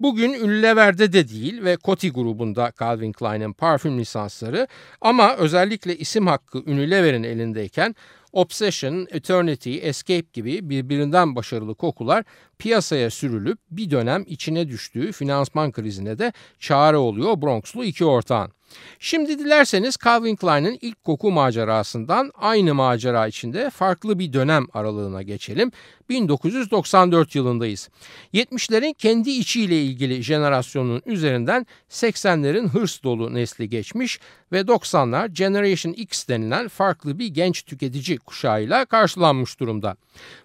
Bugün 0.01 0.45
Unilever'de 0.45 1.13
de 1.13 1.29
değil 1.29 1.65
ve 1.65 1.77
Coty 1.85 2.09
grubunda 2.09 2.71
Calvin 2.79 3.13
Klein'in 3.13 3.53
parfüm 3.53 3.99
lisansları 3.99 4.69
ama 5.01 5.37
özellikle 5.37 5.97
isim 5.97 6.27
hakkı 6.27 6.59
Unilever'in 6.59 7.23
elindeyken 7.23 7.95
Obsession, 8.33 9.07
Eternity, 9.11 9.79
Escape 9.83 10.27
gibi 10.33 10.71
birbirinden 10.71 11.37
başarılı 11.37 11.75
kokular 11.75 12.25
piyasaya 12.59 13.11
sürülüp 13.11 13.59
bir 13.71 13.91
dönem 13.91 14.25
içine 14.27 14.69
düştüğü 14.69 15.13
finansman 15.13 15.73
krizine 15.73 16.19
de 16.19 16.33
çare 16.61 16.97
oluyor 16.97 17.43
Bronxlu 17.43 17.85
iki 17.85 18.05
ortağın. 18.05 18.53
Şimdi 18.99 19.39
dilerseniz 19.39 19.97
Calvin 20.05 20.37
Klein'in 20.37 20.79
ilk 20.81 21.05
koku 21.05 21.31
macerasından 21.31 22.33
aynı 22.35 22.75
macera 22.75 23.27
içinde 23.27 23.71
farklı 23.71 24.19
bir 24.19 24.33
dönem 24.33 24.67
aralığına 24.73 25.23
geçelim. 25.23 25.73
1994 26.09 27.35
yılındayız. 27.35 27.89
70'lerin 28.35 28.95
kendi 28.95 29.31
içiyle 29.31 29.83
ilgili 29.83 30.23
jenerasyonun 30.23 31.03
üzerinden 31.07 31.67
80'lerin 31.91 32.69
hırs 32.69 33.03
dolu 33.03 33.35
nesli 33.35 33.69
geçmiş 33.69 34.21
ve 34.53 34.61
90'lar 34.61 35.29
Generation 35.29 35.93
X 35.93 36.29
denilen 36.29 36.69
farklı 36.69 37.19
bir 37.19 37.27
genç 37.27 37.63
tüketici 37.63 38.19
kuşağıyla 38.19 38.85
karşılanmış 38.85 39.61
durumda. 39.61 39.97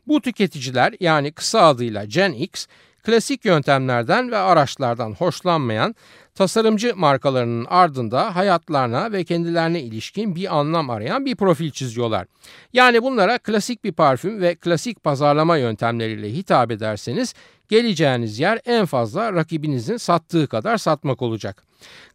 Bu 0.07 0.21
tüketiciler 0.21 0.93
yani 0.99 1.31
kısa 1.31 1.61
adıyla 1.67 2.05
Gen 2.05 2.31
X 2.31 2.67
klasik 3.03 3.45
yöntemlerden 3.45 4.31
ve 4.31 4.37
araçlardan 4.37 5.11
hoşlanmayan 5.13 5.95
tasarımcı 6.35 6.93
markalarının 6.95 7.65
ardında 7.69 8.35
hayatlarına 8.35 9.11
ve 9.11 9.23
kendilerine 9.23 9.81
ilişkin 9.81 10.35
bir 10.35 10.57
anlam 10.57 10.89
arayan 10.89 11.25
bir 11.25 11.35
profil 11.35 11.71
çiziyorlar. 11.71 12.27
Yani 12.73 13.03
bunlara 13.03 13.37
klasik 13.37 13.83
bir 13.83 13.91
parfüm 13.91 14.41
ve 14.41 14.55
klasik 14.55 15.03
pazarlama 15.03 15.57
yöntemleriyle 15.57 16.33
hitap 16.33 16.71
ederseniz 16.71 17.33
geleceğiniz 17.69 18.39
yer 18.39 18.59
en 18.65 18.85
fazla 18.85 19.33
rakibinizin 19.33 19.97
sattığı 19.97 20.47
kadar 20.47 20.77
satmak 20.77 21.21
olacak. 21.21 21.63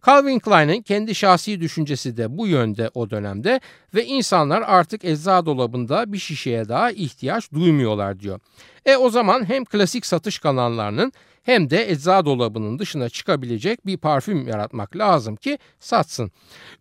Calvin 0.07 0.39
Klein'in 0.39 0.83
kendi 0.83 1.15
şahsi 1.15 1.61
düşüncesi 1.61 2.17
de 2.17 2.39
bu 2.39 2.47
yönde 2.47 2.91
o 2.95 3.11
dönemde 3.11 3.61
ve 3.95 4.05
insanlar 4.05 4.63
artık 4.63 5.05
ecza 5.05 5.47
dolabında 5.47 6.13
bir 6.13 6.19
şişeye 6.19 6.69
daha 6.69 6.91
ihtiyaç 6.91 7.53
duymuyorlar 7.53 8.21
diyor. 8.21 8.41
E 8.87 8.97
o 8.97 9.11
zaman 9.11 9.49
hem 9.49 9.65
klasik 9.65 10.07
satış 10.07 10.39
kanallarının 10.39 11.13
hem 11.49 11.71
de 11.71 11.91
ecza 11.91 12.25
dolabının 12.25 12.79
dışına 12.79 13.09
çıkabilecek 13.09 13.87
bir 13.87 13.97
parfüm 13.97 14.49
yaratmak 14.49 14.97
lazım 14.97 15.37
ki 15.37 15.59
satsın. 15.81 16.33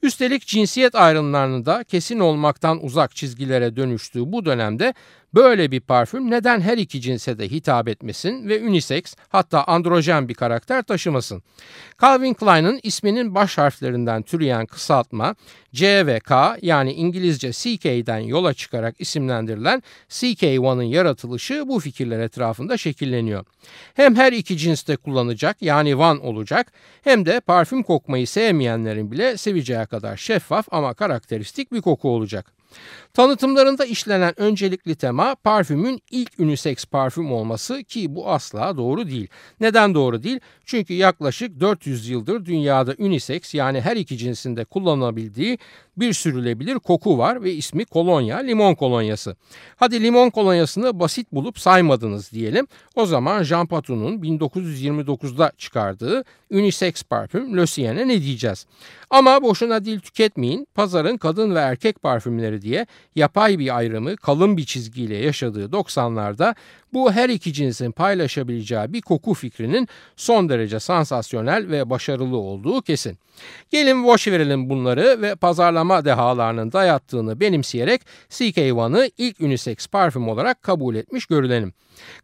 Üstelik 0.02 0.48
cinsiyet 0.48 0.96
ayrımlarını 0.96 1.66
da 1.66 1.84
kesin 1.84 2.20
olmaktan 2.20 2.84
uzak 2.84 3.16
çizgilere 3.16 3.76
dönüştüğü 3.76 4.32
bu 4.32 4.46
dönemde 4.46 4.94
Böyle 5.38 5.72
bir 5.72 5.80
parfüm 5.80 6.32
neden 6.32 6.62
her 6.62 6.78
iki 6.78 7.02
cinse 7.02 7.40
de 7.40 7.50
hitap 7.50 7.88
etmesin 7.88 8.50
ve 8.50 8.64
unisex 8.64 9.16
hatta 9.30 9.64
androjen 9.64 10.30
bir 10.30 10.34
karakter 10.34 10.84
taşımasın? 10.84 11.44
Calvin 12.02 12.34
Klein'ın 12.34 12.80
isminin 12.84 13.36
baş 13.36 13.58
harflerinden 13.58 14.22
türeyen 14.22 14.66
kısaltma 14.66 15.36
C 15.74 16.08
ve 16.08 16.20
K 16.20 16.58
yani 16.62 16.94
İngilizce 16.94 17.52
CK'den 17.52 18.20
yola 18.20 18.54
çıkarak 18.54 18.96
isimlendirilen 19.00 19.84
CK1'ın 20.10 20.82
yaratılışı 20.84 21.64
bu 21.68 21.80
fikirler 21.80 22.20
etrafında 22.20 22.78
şekilleniyor. 22.78 23.46
Hem 23.94 24.16
her 24.16 24.34
iki 24.34 24.58
cinste 24.58 24.96
kullanacak 24.96 25.62
yani 25.62 25.96
one 25.96 26.20
olacak 26.20 26.72
hem 27.04 27.26
de 27.26 27.40
parfüm 27.40 27.84
kokmayı 27.84 28.28
sevmeyenlerin 28.28 29.12
bile 29.12 29.38
seveceği 29.38 29.86
kadar 29.86 30.18
şeffaf 30.18 30.68
ama 30.72 30.94
karakteristik 30.94 31.72
bir 31.72 31.82
koku 31.82 32.10
olacak. 32.10 32.57
Tanıtımlarında 33.14 33.86
işlenen 33.86 34.40
öncelikli 34.40 34.96
tema 34.96 35.36
parfümün 35.36 36.02
ilk 36.12 36.40
unisex 36.40 36.86
parfüm 36.86 37.32
olması 37.32 37.84
ki 37.84 38.16
bu 38.16 38.30
asla 38.30 38.78
doğru 38.78 39.08
değil. 39.08 39.28
Neden 39.60 39.94
doğru 39.94 40.24
değil? 40.24 40.40
Çünkü 40.66 40.94
yaklaşık 40.94 41.60
400 41.60 42.10
yıldır 42.10 42.46
dünyada 42.46 42.96
unisex 42.98 43.54
yani 43.54 43.82
her 43.82 43.96
iki 43.96 44.18
cinsinde 44.18 44.66
kullanılabildiği 44.66 45.58
bir 45.98 46.14
sürülebilir 46.14 46.76
koku 46.76 47.18
var 47.18 47.44
ve 47.44 47.54
ismi 47.54 47.86
kolonya, 47.86 48.38
limon 48.38 48.76
kolonyası. 48.76 49.36
Hadi 49.76 50.04
limon 50.04 50.30
kolonyasını 50.30 51.00
basit 51.00 51.32
bulup 51.32 51.60
saymadınız 51.60 52.32
diyelim. 52.32 52.68
O 52.96 53.06
zaman 53.06 53.44
Jean 53.44 53.68
Patou'nun 53.68 54.22
1929'da 54.22 55.52
çıkardığı 55.58 56.24
unisex 56.52 57.04
parfüm 57.04 57.58
Le 57.58 58.08
ne 58.08 58.22
diyeceğiz? 58.22 58.66
Ama 59.10 59.44
boşuna 59.44 59.86
dil 59.86 60.00
tüketmeyin. 60.00 60.68
Pazarın 60.76 61.18
kadın 61.18 61.56
ve 61.56 61.60
erkek 61.60 62.02
parfümleri 62.02 62.62
diye 62.62 62.86
yapay 63.16 63.60
bir 63.60 63.78
ayrımı 63.78 64.16
kalın 64.16 64.58
bir 64.58 64.66
çizgiyle 64.66 65.16
yaşadığı 65.16 65.66
90'larda 65.66 66.56
bu 66.94 67.12
her 67.12 67.30
iki 67.30 67.54
cinsin 67.54 67.92
paylaşabileceği 67.92 68.94
bir 68.94 69.02
koku 69.02 69.34
fikrinin 69.34 69.88
son 70.16 70.50
derece 70.50 70.80
sansasyonel 70.80 71.70
ve 71.70 71.90
başarılı 71.90 72.38
olduğu 72.38 72.82
kesin. 72.82 73.18
Gelin 73.70 74.04
boş 74.04 74.28
verelim 74.28 74.70
bunları 74.70 75.22
ve 75.22 75.36
pazarlama 75.36 75.87
dehalarının 75.90 76.72
dayattığını 76.72 77.40
benimseyerek 77.40 78.02
CK1'ı 78.30 79.12
ilk 79.18 79.42
unisex 79.42 79.88
parfüm 79.88 80.30
olarak 80.30 80.64
kabul 80.64 80.96
etmiş 80.96 81.26
görülelim. 81.26 81.74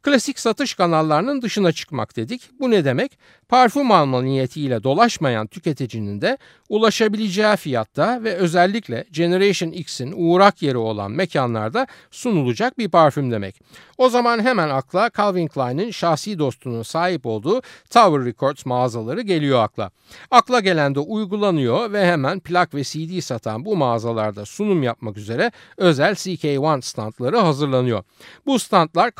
Klasik 0.02 0.40
satış 0.40 0.74
kanallarının 0.74 1.42
dışına 1.42 1.72
çıkmak 1.72 2.16
dedik. 2.16 2.50
Bu 2.60 2.72
ne 2.72 2.86
demek? 2.86 3.18
Parfüm 3.50 3.92
alma 3.92 4.22
niyetiyle 4.22 4.84
dolaşmayan 4.84 5.48
tüketicinin 5.48 6.22
de 6.22 6.38
ulaşabileceği 6.70 7.56
fiyatta 7.56 8.24
ve 8.24 8.36
özellikle 8.36 9.06
Generation 9.12 9.72
X'in 9.72 10.14
uğrak 10.16 10.62
yeri 10.62 10.78
olan 10.78 11.12
mekanlarda 11.12 11.88
sunulacak 12.12 12.78
bir 12.78 12.90
parfüm 12.90 13.32
demek. 13.32 13.56
O 13.98 14.10
zaman 14.10 14.40
hemen 14.40 14.70
akla 14.70 15.10
Calvin 15.18 15.48
Klein'in 15.48 15.92
şahsi 15.92 16.40
dostunun 16.40 16.84
sahip 16.84 17.26
olduğu 17.26 17.62
Tower 17.90 18.26
Records 18.26 18.66
mağazaları 18.66 19.22
geliyor 19.22 19.64
akla. 19.64 19.92
Akla 20.32 20.60
gelen 20.60 20.96
de 20.96 21.00
uygulanıyor 21.00 21.92
ve 21.92 22.06
hemen 22.06 22.40
plak 22.40 22.74
ve 22.74 22.84
CD 22.84 23.22
satan 23.22 23.66
bu 23.66 23.76
mağazalarda 23.76 24.46
sunum 24.46 24.84
yapmak 24.84 25.18
üzere 25.18 25.52
özel 25.78 26.14
CK1 26.14 26.82
standları 26.82 27.38
hazırlanıyor. 27.38 28.04
Bu 28.46 28.60
standlar 28.60 29.12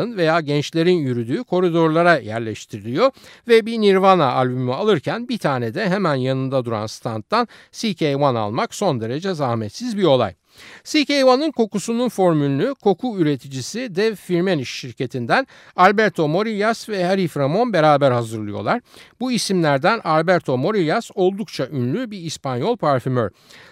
kasaların 0.00 0.16
veya 0.16 0.40
gençlerin 0.40 0.98
yürüdüğü 0.98 1.44
koridorlara 1.44 2.18
yerleştiriliyor 2.18 3.10
ve 3.48 3.66
bir 3.66 3.80
Nirvana 3.80 4.32
albümü 4.32 4.72
alırken 4.72 5.28
bir 5.28 5.38
tane 5.38 5.74
de 5.74 5.88
hemen 5.88 6.14
yanında 6.14 6.64
duran 6.64 6.86
standtan 6.86 7.48
CK1 7.72 8.38
almak 8.38 8.74
son 8.74 9.00
derece 9.00 9.34
zahmetsiz 9.34 9.96
bir 9.96 10.04
olay. 10.04 10.39
CK1'ın 10.84 11.50
kokusunun 11.50 12.08
formülünü 12.08 12.74
koku 12.74 13.18
üreticisi 13.18 13.96
Dev 13.96 14.14
Firmenich 14.14 14.68
şirketinden 14.68 15.46
Alberto 15.76 16.28
Morillas 16.28 16.88
ve 16.88 17.04
Harry 17.04 17.28
Framon 17.28 17.72
beraber 17.72 18.10
hazırlıyorlar. 18.10 18.80
Bu 19.20 19.32
isimlerden 19.32 20.00
Alberto 20.04 20.58
Morillas 20.58 21.10
oldukça 21.14 21.66
ünlü 21.66 22.10
bir 22.10 22.18
İspanyol 22.18 22.76
parfümör. 22.76 23.30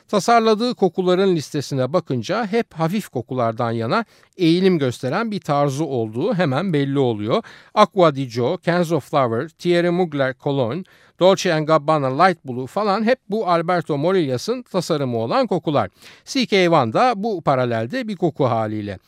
Tasarladığı 0.08 0.74
kokuların 0.74 1.36
listesine 1.36 1.92
bakınca 1.92 2.46
hep 2.46 2.74
hafif 2.74 3.08
kokulardan 3.08 3.70
yana 3.70 4.04
eğilim 4.36 4.78
gösteren 4.78 5.30
bir 5.30 5.40
tarzı 5.40 5.84
olduğu 5.84 6.34
hemen 6.34 6.72
belli 6.72 6.98
oluyor. 6.98 7.42
Aqua 7.74 8.14
di 8.14 8.28
Gio, 8.28 8.56
Kenzo 8.56 9.00
Flower, 9.00 9.48
Thierry 9.48 9.90
Mugler 9.90 10.34
Cologne, 10.42 10.82
Dolce 11.20 11.60
Gabbana 11.60 12.24
Light 12.24 12.44
Blue 12.44 12.66
falan 12.66 13.04
hep 13.04 13.18
bu 13.30 13.48
Alberto 13.48 13.98
Morillas'ın 13.98 14.62
tasarımı 14.62 15.18
olan 15.18 15.46
kokular. 15.46 15.90
CK1 16.24 16.92
da 16.92 17.12
bu 17.16 17.40
paralelde 17.42 18.08
bir 18.08 18.16
koku 18.16 18.44
haliyle. 18.44 18.98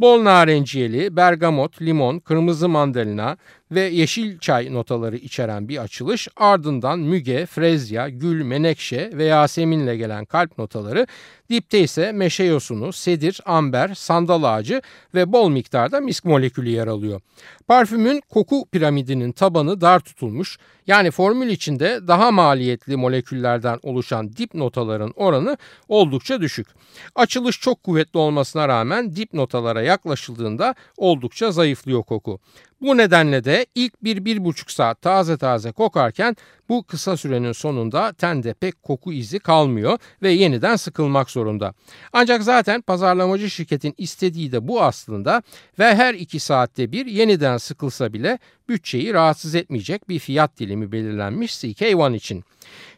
Bol 0.00 0.24
narenciyeli, 0.24 1.16
bergamot, 1.16 1.82
limon, 1.82 2.18
kırmızı 2.18 2.68
mandalina 2.68 3.36
ve 3.70 3.80
yeşil 3.80 4.38
çay 4.38 4.74
notaları 4.74 5.16
içeren 5.16 5.68
bir 5.68 5.78
açılış 5.78 6.28
ardından 6.36 6.98
müge, 6.98 7.46
frezya, 7.46 8.08
gül, 8.08 8.42
menekşe 8.42 9.10
ve 9.14 9.24
yaseminle 9.24 9.96
gelen 9.96 10.24
kalp 10.24 10.58
notaları 10.58 11.06
dipte 11.50 11.80
ise 11.80 12.12
meşe 12.12 12.44
yosunu, 12.44 12.92
sedir, 12.92 13.40
amber, 13.44 13.94
sandal 13.94 14.42
ağacı 14.42 14.82
ve 15.14 15.32
bol 15.32 15.50
miktarda 15.50 16.00
misk 16.00 16.24
molekülü 16.24 16.68
yer 16.68 16.86
alıyor. 16.86 17.20
Parfümün 17.68 18.22
koku 18.28 18.66
piramidinin 18.72 19.32
tabanı 19.32 19.80
dar 19.80 20.00
tutulmuş 20.00 20.58
yani 20.86 21.10
formül 21.10 21.48
içinde 21.48 22.08
daha 22.08 22.30
maliyetli 22.30 22.96
moleküllerden 22.96 23.78
oluşan 23.82 24.36
dip 24.36 24.54
notaların 24.54 25.12
oranı 25.16 25.56
oldukça 25.88 26.40
düşük. 26.40 26.66
Açılış 27.14 27.60
çok 27.60 27.82
kuvvetli 27.82 28.18
olmasına 28.18 28.68
rağmen 28.68 29.16
dip 29.16 29.34
notalara 29.34 29.82
yaklaşıldığında 29.82 30.74
oldukça 30.96 31.52
zayıflıyor 31.52 32.02
koku. 32.02 32.38
Bu 32.80 32.96
nedenle 32.96 33.44
de 33.44 33.59
ve 33.60 33.66
ilk 33.74 34.04
bir 34.04 34.24
bir 34.24 34.44
buçuk 34.44 34.70
saat 34.70 35.02
taze 35.02 35.36
taze 35.36 35.72
kokarken 35.72 36.36
bu 36.68 36.82
kısa 36.82 37.16
sürenin 37.16 37.52
sonunda 37.52 38.12
tende 38.12 38.54
pek 38.54 38.82
koku 38.82 39.12
izi 39.12 39.38
kalmıyor 39.38 39.98
ve 40.22 40.30
yeniden 40.30 40.76
sıkılmak 40.76 41.30
zorunda. 41.30 41.74
Ancak 42.12 42.42
zaten 42.42 42.80
pazarlamacı 42.80 43.50
şirketin 43.50 43.94
istediği 43.98 44.52
de 44.52 44.68
bu 44.68 44.82
aslında 44.82 45.42
ve 45.78 45.94
her 45.94 46.14
iki 46.14 46.40
saatte 46.40 46.92
bir 46.92 47.06
yeniden 47.06 47.56
sıkılsa 47.56 48.12
bile 48.12 48.38
bütçeyi 48.68 49.14
rahatsız 49.14 49.54
etmeyecek 49.54 50.08
bir 50.08 50.18
fiyat 50.18 50.58
dilimi 50.58 50.92
belirlenmiş 50.92 51.52
CK1 51.52 52.16
için. 52.16 52.44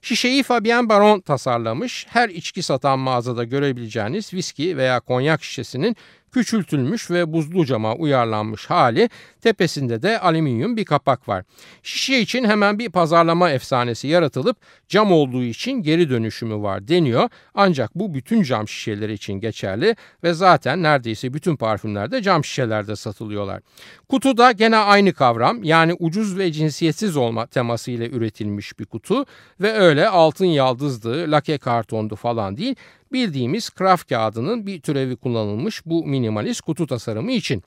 Şişeyi 0.03 0.43
Fabien 0.43 0.89
Baron 0.89 1.21
tasarlamış. 1.21 2.07
Her 2.09 2.29
içki 2.29 2.63
satan 2.63 2.99
mağazada 2.99 3.45
görebileceğiniz 3.45 4.35
viski 4.35 4.77
veya 4.77 5.01
konyak 5.01 5.45
şişesinin 5.45 5.97
küçültülmüş 6.33 7.11
ve 7.11 7.33
buzlu 7.33 7.67
cama 7.67 7.95
uyarlanmış 7.95 8.67
hali 8.67 9.11
tepesinde 9.41 10.03
de 10.03 10.19
alüminyum 10.21 10.77
bir 10.77 10.85
kapak 10.85 11.29
var. 11.29 11.45
Şişe 11.83 12.19
için 12.19 12.45
hemen 12.45 12.79
bir 12.79 12.91
pazarlama 12.91 13.51
efsanesi 13.51 14.09
yaratılıp 14.09 14.57
cam 14.89 15.13
olduğu 15.13 15.43
için 15.43 15.73
geri 15.83 16.11
dönüşümü 16.11 16.63
var 16.63 16.89
deniyor. 16.89 17.29
Ancak 17.55 17.95
bu 17.95 18.15
bütün 18.15 18.43
cam 18.43 18.69
şişeleri 18.69 19.13
için 19.13 19.35
geçerli 19.35 19.97
ve 20.25 20.33
zaten 20.33 20.83
neredeyse 20.83 21.35
bütün 21.35 21.57
parfümlerde 21.57 22.23
cam 22.23 22.45
şişelerde 22.45 22.97
satılıyorlar. 22.97 23.61
Kutuda 24.09 24.53
gene 24.53 24.77
aynı 24.77 25.13
kavram 25.13 25.65
yani 25.65 25.95
ucuz 25.99 26.39
ve 26.39 26.53
cinsiyetsiz 26.53 27.17
olma 27.17 27.47
teması 27.47 27.91
ile 27.91 28.11
üretilmiş 28.11 28.79
bir 28.79 28.85
kutu 28.85 29.25
ve 29.61 29.73
öyle 29.73 30.09
altın 30.09 30.45
yaldızlı, 30.45 31.31
lake 31.31 31.59
kartondu 31.59 32.17
falan 32.17 32.57
değil 32.57 32.77
bildiğimiz 33.13 33.71
kraft 33.71 34.09
kağıdının 34.09 34.67
bir 34.67 34.81
türevi 34.81 35.17
kullanılmış 35.17 35.87
bu 35.87 36.07
minimalist 36.07 36.61
kutu 36.61 36.87
tasarımı 36.87 37.33
için. 37.33 37.63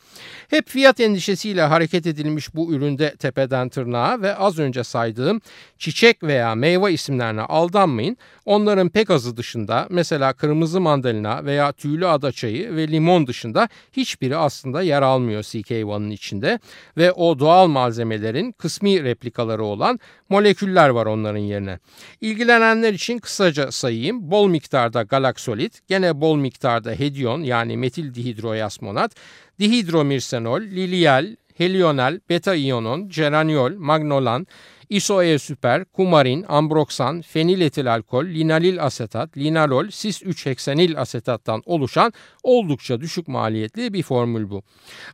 Hep 0.50 0.70
fiyat 0.70 1.00
endişesiyle 1.00 1.62
hareket 1.62 2.08
edilmiş 2.08 2.56
bu 2.56 2.74
üründe 2.74 3.16
tepeden 3.16 3.70
tırnağa 3.70 4.22
ve 4.22 4.36
az 4.36 4.60
önce 4.60 4.84
saydığım 4.84 5.42
çiçek 5.78 6.24
veya 6.24 6.56
meyve 6.56 6.94
isimlerine 6.94 7.42
aldanmayın. 7.42 8.18
Onların 8.46 8.90
pek 8.90 9.10
azı 9.10 9.38
dışında 9.38 9.88
mesela 9.90 10.34
kırmızı 10.34 10.82
mandalina 10.82 11.46
veya 11.46 11.72
tüylü 11.72 12.08
ada 12.08 12.32
çayı 12.32 12.76
ve 12.76 12.88
limon 12.88 13.28
dışında 13.28 13.70
hiçbiri 13.94 14.38
aslında 14.38 14.82
yer 14.82 15.02
almıyor 15.02 15.44
CK1'ın 15.44 16.10
içinde 16.10 16.60
ve 16.98 17.12
o 17.12 17.40
doğal 17.40 17.68
malzemelerin 17.68 18.52
kısmi 18.52 19.04
replikaları 19.04 19.64
olan 19.64 20.00
moleküller 20.30 20.90
var 20.90 21.06
onların 21.06 21.40
yerine. 21.40 21.80
İlgilenenler 22.22 22.94
için 22.94 23.20
kısaca 23.20 23.72
sayayım. 23.72 24.32
Bol 24.32 24.48
miktarda 24.48 25.04
galaksolit, 25.36 25.82
gene 25.88 26.14
bol 26.22 26.38
miktarda 26.38 26.92
hedyon 26.92 27.44
yani 27.44 27.78
metil 27.78 28.14
dihidroyasmonat, 28.14 29.16
dihidromirsenol, 29.60 30.62
lilial, 30.62 31.36
helyonal, 31.58 32.20
beta 32.30 32.56
iyonon, 32.56 33.10
geraniol, 33.10 33.76
magnolan, 33.78 34.48
isoe 34.90 35.40
süper, 35.40 35.86
kumarin, 35.86 36.46
ambroksan, 36.48 37.22
feniletil 37.22 37.94
alkol, 37.94 38.26
linalil 38.26 38.84
asetat, 38.84 39.38
linalol, 39.38 39.90
sis 39.90 40.24
3 40.24 40.46
heksenil 40.46 41.02
asetattan 41.02 41.62
oluşan 41.66 42.14
oldukça 42.44 43.02
düşük 43.02 43.28
maliyetli 43.28 43.94
bir 43.94 44.04
formül 44.04 44.50
bu. 44.50 44.64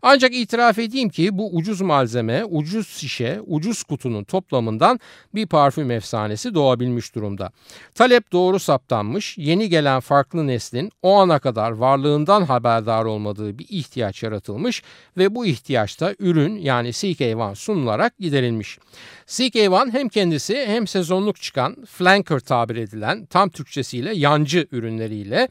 Ancak 0.02 0.34
itiraf 0.36 0.80
edeyim 0.80 1.10
ki 1.10 1.38
bu 1.38 1.56
ucuz 1.56 1.82
malzeme, 1.82 2.46
ucuz 2.46 2.88
şişe, 2.88 3.42
ucuz 3.48 3.84
kutunun 3.84 4.24
toplamından 4.24 5.00
bir 5.36 5.46
parfüm 5.46 5.92
efsanesi 5.92 6.54
doğabilmiş 6.54 7.16
durumda. 7.16 7.52
Talep 7.96 8.32
doğru 8.32 8.60
saptanmış, 8.60 9.38
yeni 9.38 9.70
gelen 9.70 10.00
farklı 10.00 10.48
neslin 10.48 10.92
o 11.02 11.16
ana 11.16 11.40
kadar 11.40 11.72
varlığından 11.72 12.42
haberdar 12.44 13.06
olmadığı 13.06 13.60
bir 13.60 13.66
ihtiyaç 13.70 14.24
yaratılmış 14.24 14.84
ve 15.18 15.36
bu 15.36 15.46
ihtiyaçta 15.46 16.16
ürün 16.20 16.56
yani 16.58 16.90
CK1 16.90 17.56
sunularak 17.56 18.18
giderilmiş. 18.20 18.80
CK1 19.62 19.94
hem 19.94 20.10
kendisi 20.10 20.66
hem 20.66 20.88
sezonluk 20.88 21.42
çıkan 21.42 21.86
flanker 21.86 22.40
tabir 22.40 22.76
edilen 22.76 23.26
tam 23.26 23.50
Türkçesiyle 23.50 24.14
yancı 24.16 24.68
ürünleriyle 24.72 25.48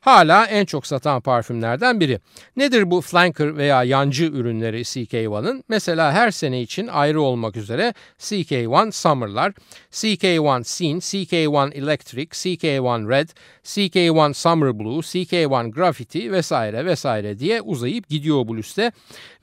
hala 0.00 0.46
en 0.46 0.64
çok 0.64 0.86
satan 0.86 1.20
parfümlerden 1.20 2.00
biri. 2.00 2.20
Nedir 2.56 2.90
bu 2.90 3.00
flanker 3.00 3.56
veya 3.56 3.84
yancı 3.84 4.24
ürünleri 4.24 4.80
CK1'ın? 4.80 5.64
Mesela 5.68 6.12
her 6.12 6.30
sene 6.30 6.62
için 6.62 6.86
ayrı 6.86 7.20
olmak 7.20 7.56
üzere 7.56 7.94
CK1 8.18 8.92
Summer'lar, 8.92 9.52
CK1 9.90 10.64
Scene, 10.64 10.98
CK1 10.98 11.74
Electric, 11.74 12.28
CK1 12.30 13.08
Red, 13.08 13.28
CK1 13.64 14.34
Summer 14.34 14.78
Blue, 14.78 14.98
CK1 14.98 15.70
Graffiti 15.70 16.32
vesaire 16.32 16.86
vesaire 16.86 17.38
diye 17.38 17.60
uzayıp 17.60 18.08
gidiyor 18.08 18.48
bu 18.48 18.56
liste 18.56 18.92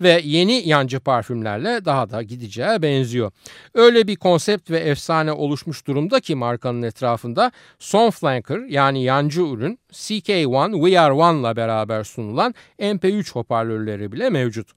ve 0.01 0.21
yeni 0.23 0.69
yancı 0.69 0.99
parfümlerle 0.99 1.85
daha 1.85 2.09
da 2.09 2.23
gideceğe 2.23 2.81
benziyor. 2.81 3.31
Öyle 3.73 4.07
bir 4.07 4.15
konsept 4.15 4.71
ve 4.71 4.79
efsane 4.79 5.31
oluşmuş 5.31 5.87
durumda 5.87 6.19
ki 6.19 6.35
markanın 6.35 6.81
etrafında 6.81 7.51
son 7.79 8.09
flanker 8.09 8.59
yani 8.59 9.03
yancı 9.03 9.41
ürün 9.41 9.79
CK1 9.91 10.44
We 10.73 10.99
Are 10.99 11.13
One'la 11.13 11.55
beraber 11.55 12.03
sunulan 12.03 12.55
MP3 12.79 13.31
hoparlörleri 13.31 14.11
bile 14.11 14.29
mevcut. 14.29 14.67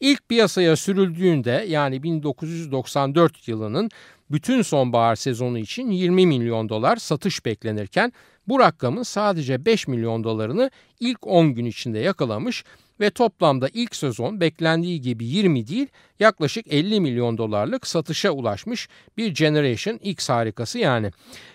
İlk 0.00 0.28
piyasaya 0.28 0.76
sürüldüğünde 0.76 1.64
yani 1.68 2.02
1994 2.02 3.48
yılının 3.48 3.90
bütün 4.30 4.62
sonbahar 4.62 5.16
sezonu 5.16 5.58
için 5.58 5.90
20 5.90 6.26
milyon 6.26 6.68
dolar 6.68 6.96
satış 6.96 7.44
beklenirken 7.44 8.12
bu 8.48 8.58
rakamın 8.58 9.02
sadece 9.02 9.64
5 9.64 9.88
milyon 9.88 10.24
dolarını 10.24 10.70
ilk 11.00 11.26
10 11.26 11.54
gün 11.54 11.64
içinde 11.64 11.98
yakalamış 11.98 12.64
ve 13.00 13.10
toplamda 13.10 13.68
ilk 13.74 13.96
sezon 13.96 14.40
beklendiği 14.40 15.00
gibi 15.00 15.24
20 15.24 15.66
değil 15.66 15.86
yaklaşık 16.20 16.72
50 16.72 17.00
milyon 17.00 17.38
dolarlık 17.38 17.86
satışa 17.86 18.30
ulaşmış 18.30 18.88
bir 19.16 19.34
Generation 19.34 19.98
X 20.02 20.28
harikası 20.28 20.78
yani. 20.78 21.10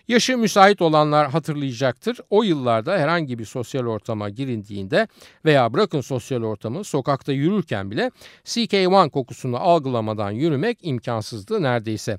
Yaşı 0.07 0.37
müsait 0.37 0.81
olanlar 0.81 1.31
hatırlayacaktır. 1.31 2.17
O 2.29 2.43
yıllarda 2.43 2.97
herhangi 2.97 3.39
bir 3.39 3.45
sosyal 3.45 3.85
ortama 3.85 4.29
girildiğinde 4.29 5.07
veya 5.45 5.73
bırakın 5.73 6.01
sosyal 6.01 6.43
ortamı 6.43 6.83
sokakta 6.83 7.31
yürürken 7.31 7.91
bile 7.91 8.11
CK1 8.45 9.09
kokusunu 9.09 9.57
algılamadan 9.57 10.31
yürümek 10.31 10.77
imkansızdı 10.81 11.63
neredeyse. 11.63 12.17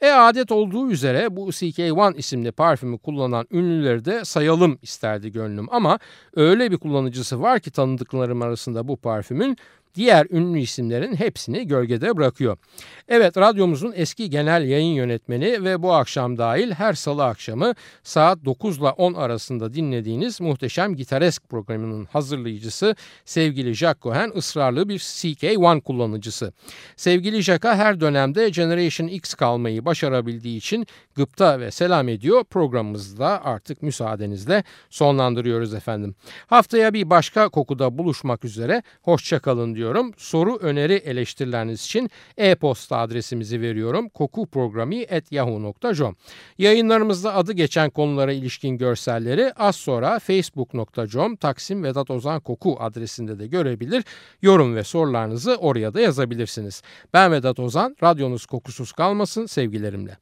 E 0.00 0.10
adet 0.10 0.52
olduğu 0.52 0.90
üzere 0.90 1.36
bu 1.36 1.48
CK1 1.48 2.16
isimli 2.16 2.52
parfümü 2.52 2.98
kullanan 2.98 3.46
ünlüleri 3.50 4.04
de 4.04 4.24
sayalım 4.24 4.78
isterdi 4.82 5.32
gönlüm. 5.32 5.66
Ama 5.70 5.98
öyle 6.36 6.70
bir 6.70 6.76
kullanıcısı 6.76 7.42
var 7.42 7.60
ki 7.60 7.70
tanıdıklarım 7.70 8.42
arasında 8.42 8.88
bu 8.88 8.96
parfümün 8.96 9.56
diğer 9.94 10.26
ünlü 10.30 10.60
isimlerin 10.60 11.14
hepsini 11.14 11.66
gölgede 11.66 12.16
bırakıyor. 12.16 12.56
Evet 13.08 13.36
radyomuzun 13.36 13.92
eski 13.96 14.30
genel 14.30 14.68
yayın 14.68 14.94
yönetmeni 14.94 15.64
ve 15.64 15.82
bu 15.82 15.92
akşam 15.92 16.38
dahil 16.38 16.70
her 16.70 16.92
salı 16.92 17.24
akşamı 17.24 17.74
saat 18.02 18.44
9 18.44 18.78
ile 18.78 18.88
10 18.88 19.14
arasında 19.14 19.74
dinlediğiniz 19.74 20.40
muhteşem 20.40 20.96
Gitaresk 20.96 21.48
programının 21.48 22.04
hazırlayıcısı 22.04 22.96
sevgili 23.24 23.74
Jack 23.74 24.02
Cohen 24.02 24.32
ısrarlı 24.36 24.88
bir 24.88 24.98
CK1 24.98 25.80
kullanıcısı. 25.80 26.52
Sevgili 26.96 27.42
Jack'a 27.42 27.76
her 27.76 28.00
dönemde 28.00 28.48
Generation 28.48 29.08
X 29.08 29.34
kalmayı 29.34 29.84
başarabildiği 29.84 30.56
için 30.56 30.86
gıpta 31.14 31.60
ve 31.60 31.70
selam 31.70 32.08
ediyor. 32.08 32.44
Programımızı 32.44 33.18
da 33.18 33.44
artık 33.44 33.82
müsaadenizle 33.82 34.64
sonlandırıyoruz 34.90 35.74
efendim. 35.74 36.14
Haftaya 36.46 36.94
bir 36.94 37.10
başka 37.10 37.48
kokuda 37.48 37.98
buluşmak 37.98 38.44
üzere. 38.44 38.82
Hoşçakalın 39.02 39.74
diyor 39.74 39.81
ediyorum. 39.82 40.12
Soru, 40.16 40.56
öneri, 40.56 40.94
eleştirileriniz 40.94 41.84
için 41.84 42.10
e-posta 42.36 42.98
adresimizi 42.98 43.60
veriyorum. 43.60 44.08
kokuprogrami.yahoo.com 44.08 46.16
Yayınlarımızda 46.58 47.34
adı 47.34 47.52
geçen 47.52 47.90
konulara 47.90 48.32
ilişkin 48.32 48.78
görselleri 48.78 49.52
az 49.52 49.76
sonra 49.76 50.18
facebook.com 50.18 51.36
Taksim 51.36 51.84
Vedat 51.84 52.10
Ozan 52.10 52.40
Koku 52.40 52.76
adresinde 52.80 53.38
de 53.38 53.46
görebilir. 53.46 54.04
Yorum 54.42 54.76
ve 54.76 54.84
sorularınızı 54.84 55.56
oraya 55.56 55.94
da 55.94 56.00
yazabilirsiniz. 56.00 56.82
Ben 57.12 57.32
Vedat 57.32 57.58
Ozan, 57.58 57.96
radyonuz 58.02 58.46
kokusuz 58.46 58.92
kalmasın 58.92 59.46
sevgilerimle. 59.46 60.21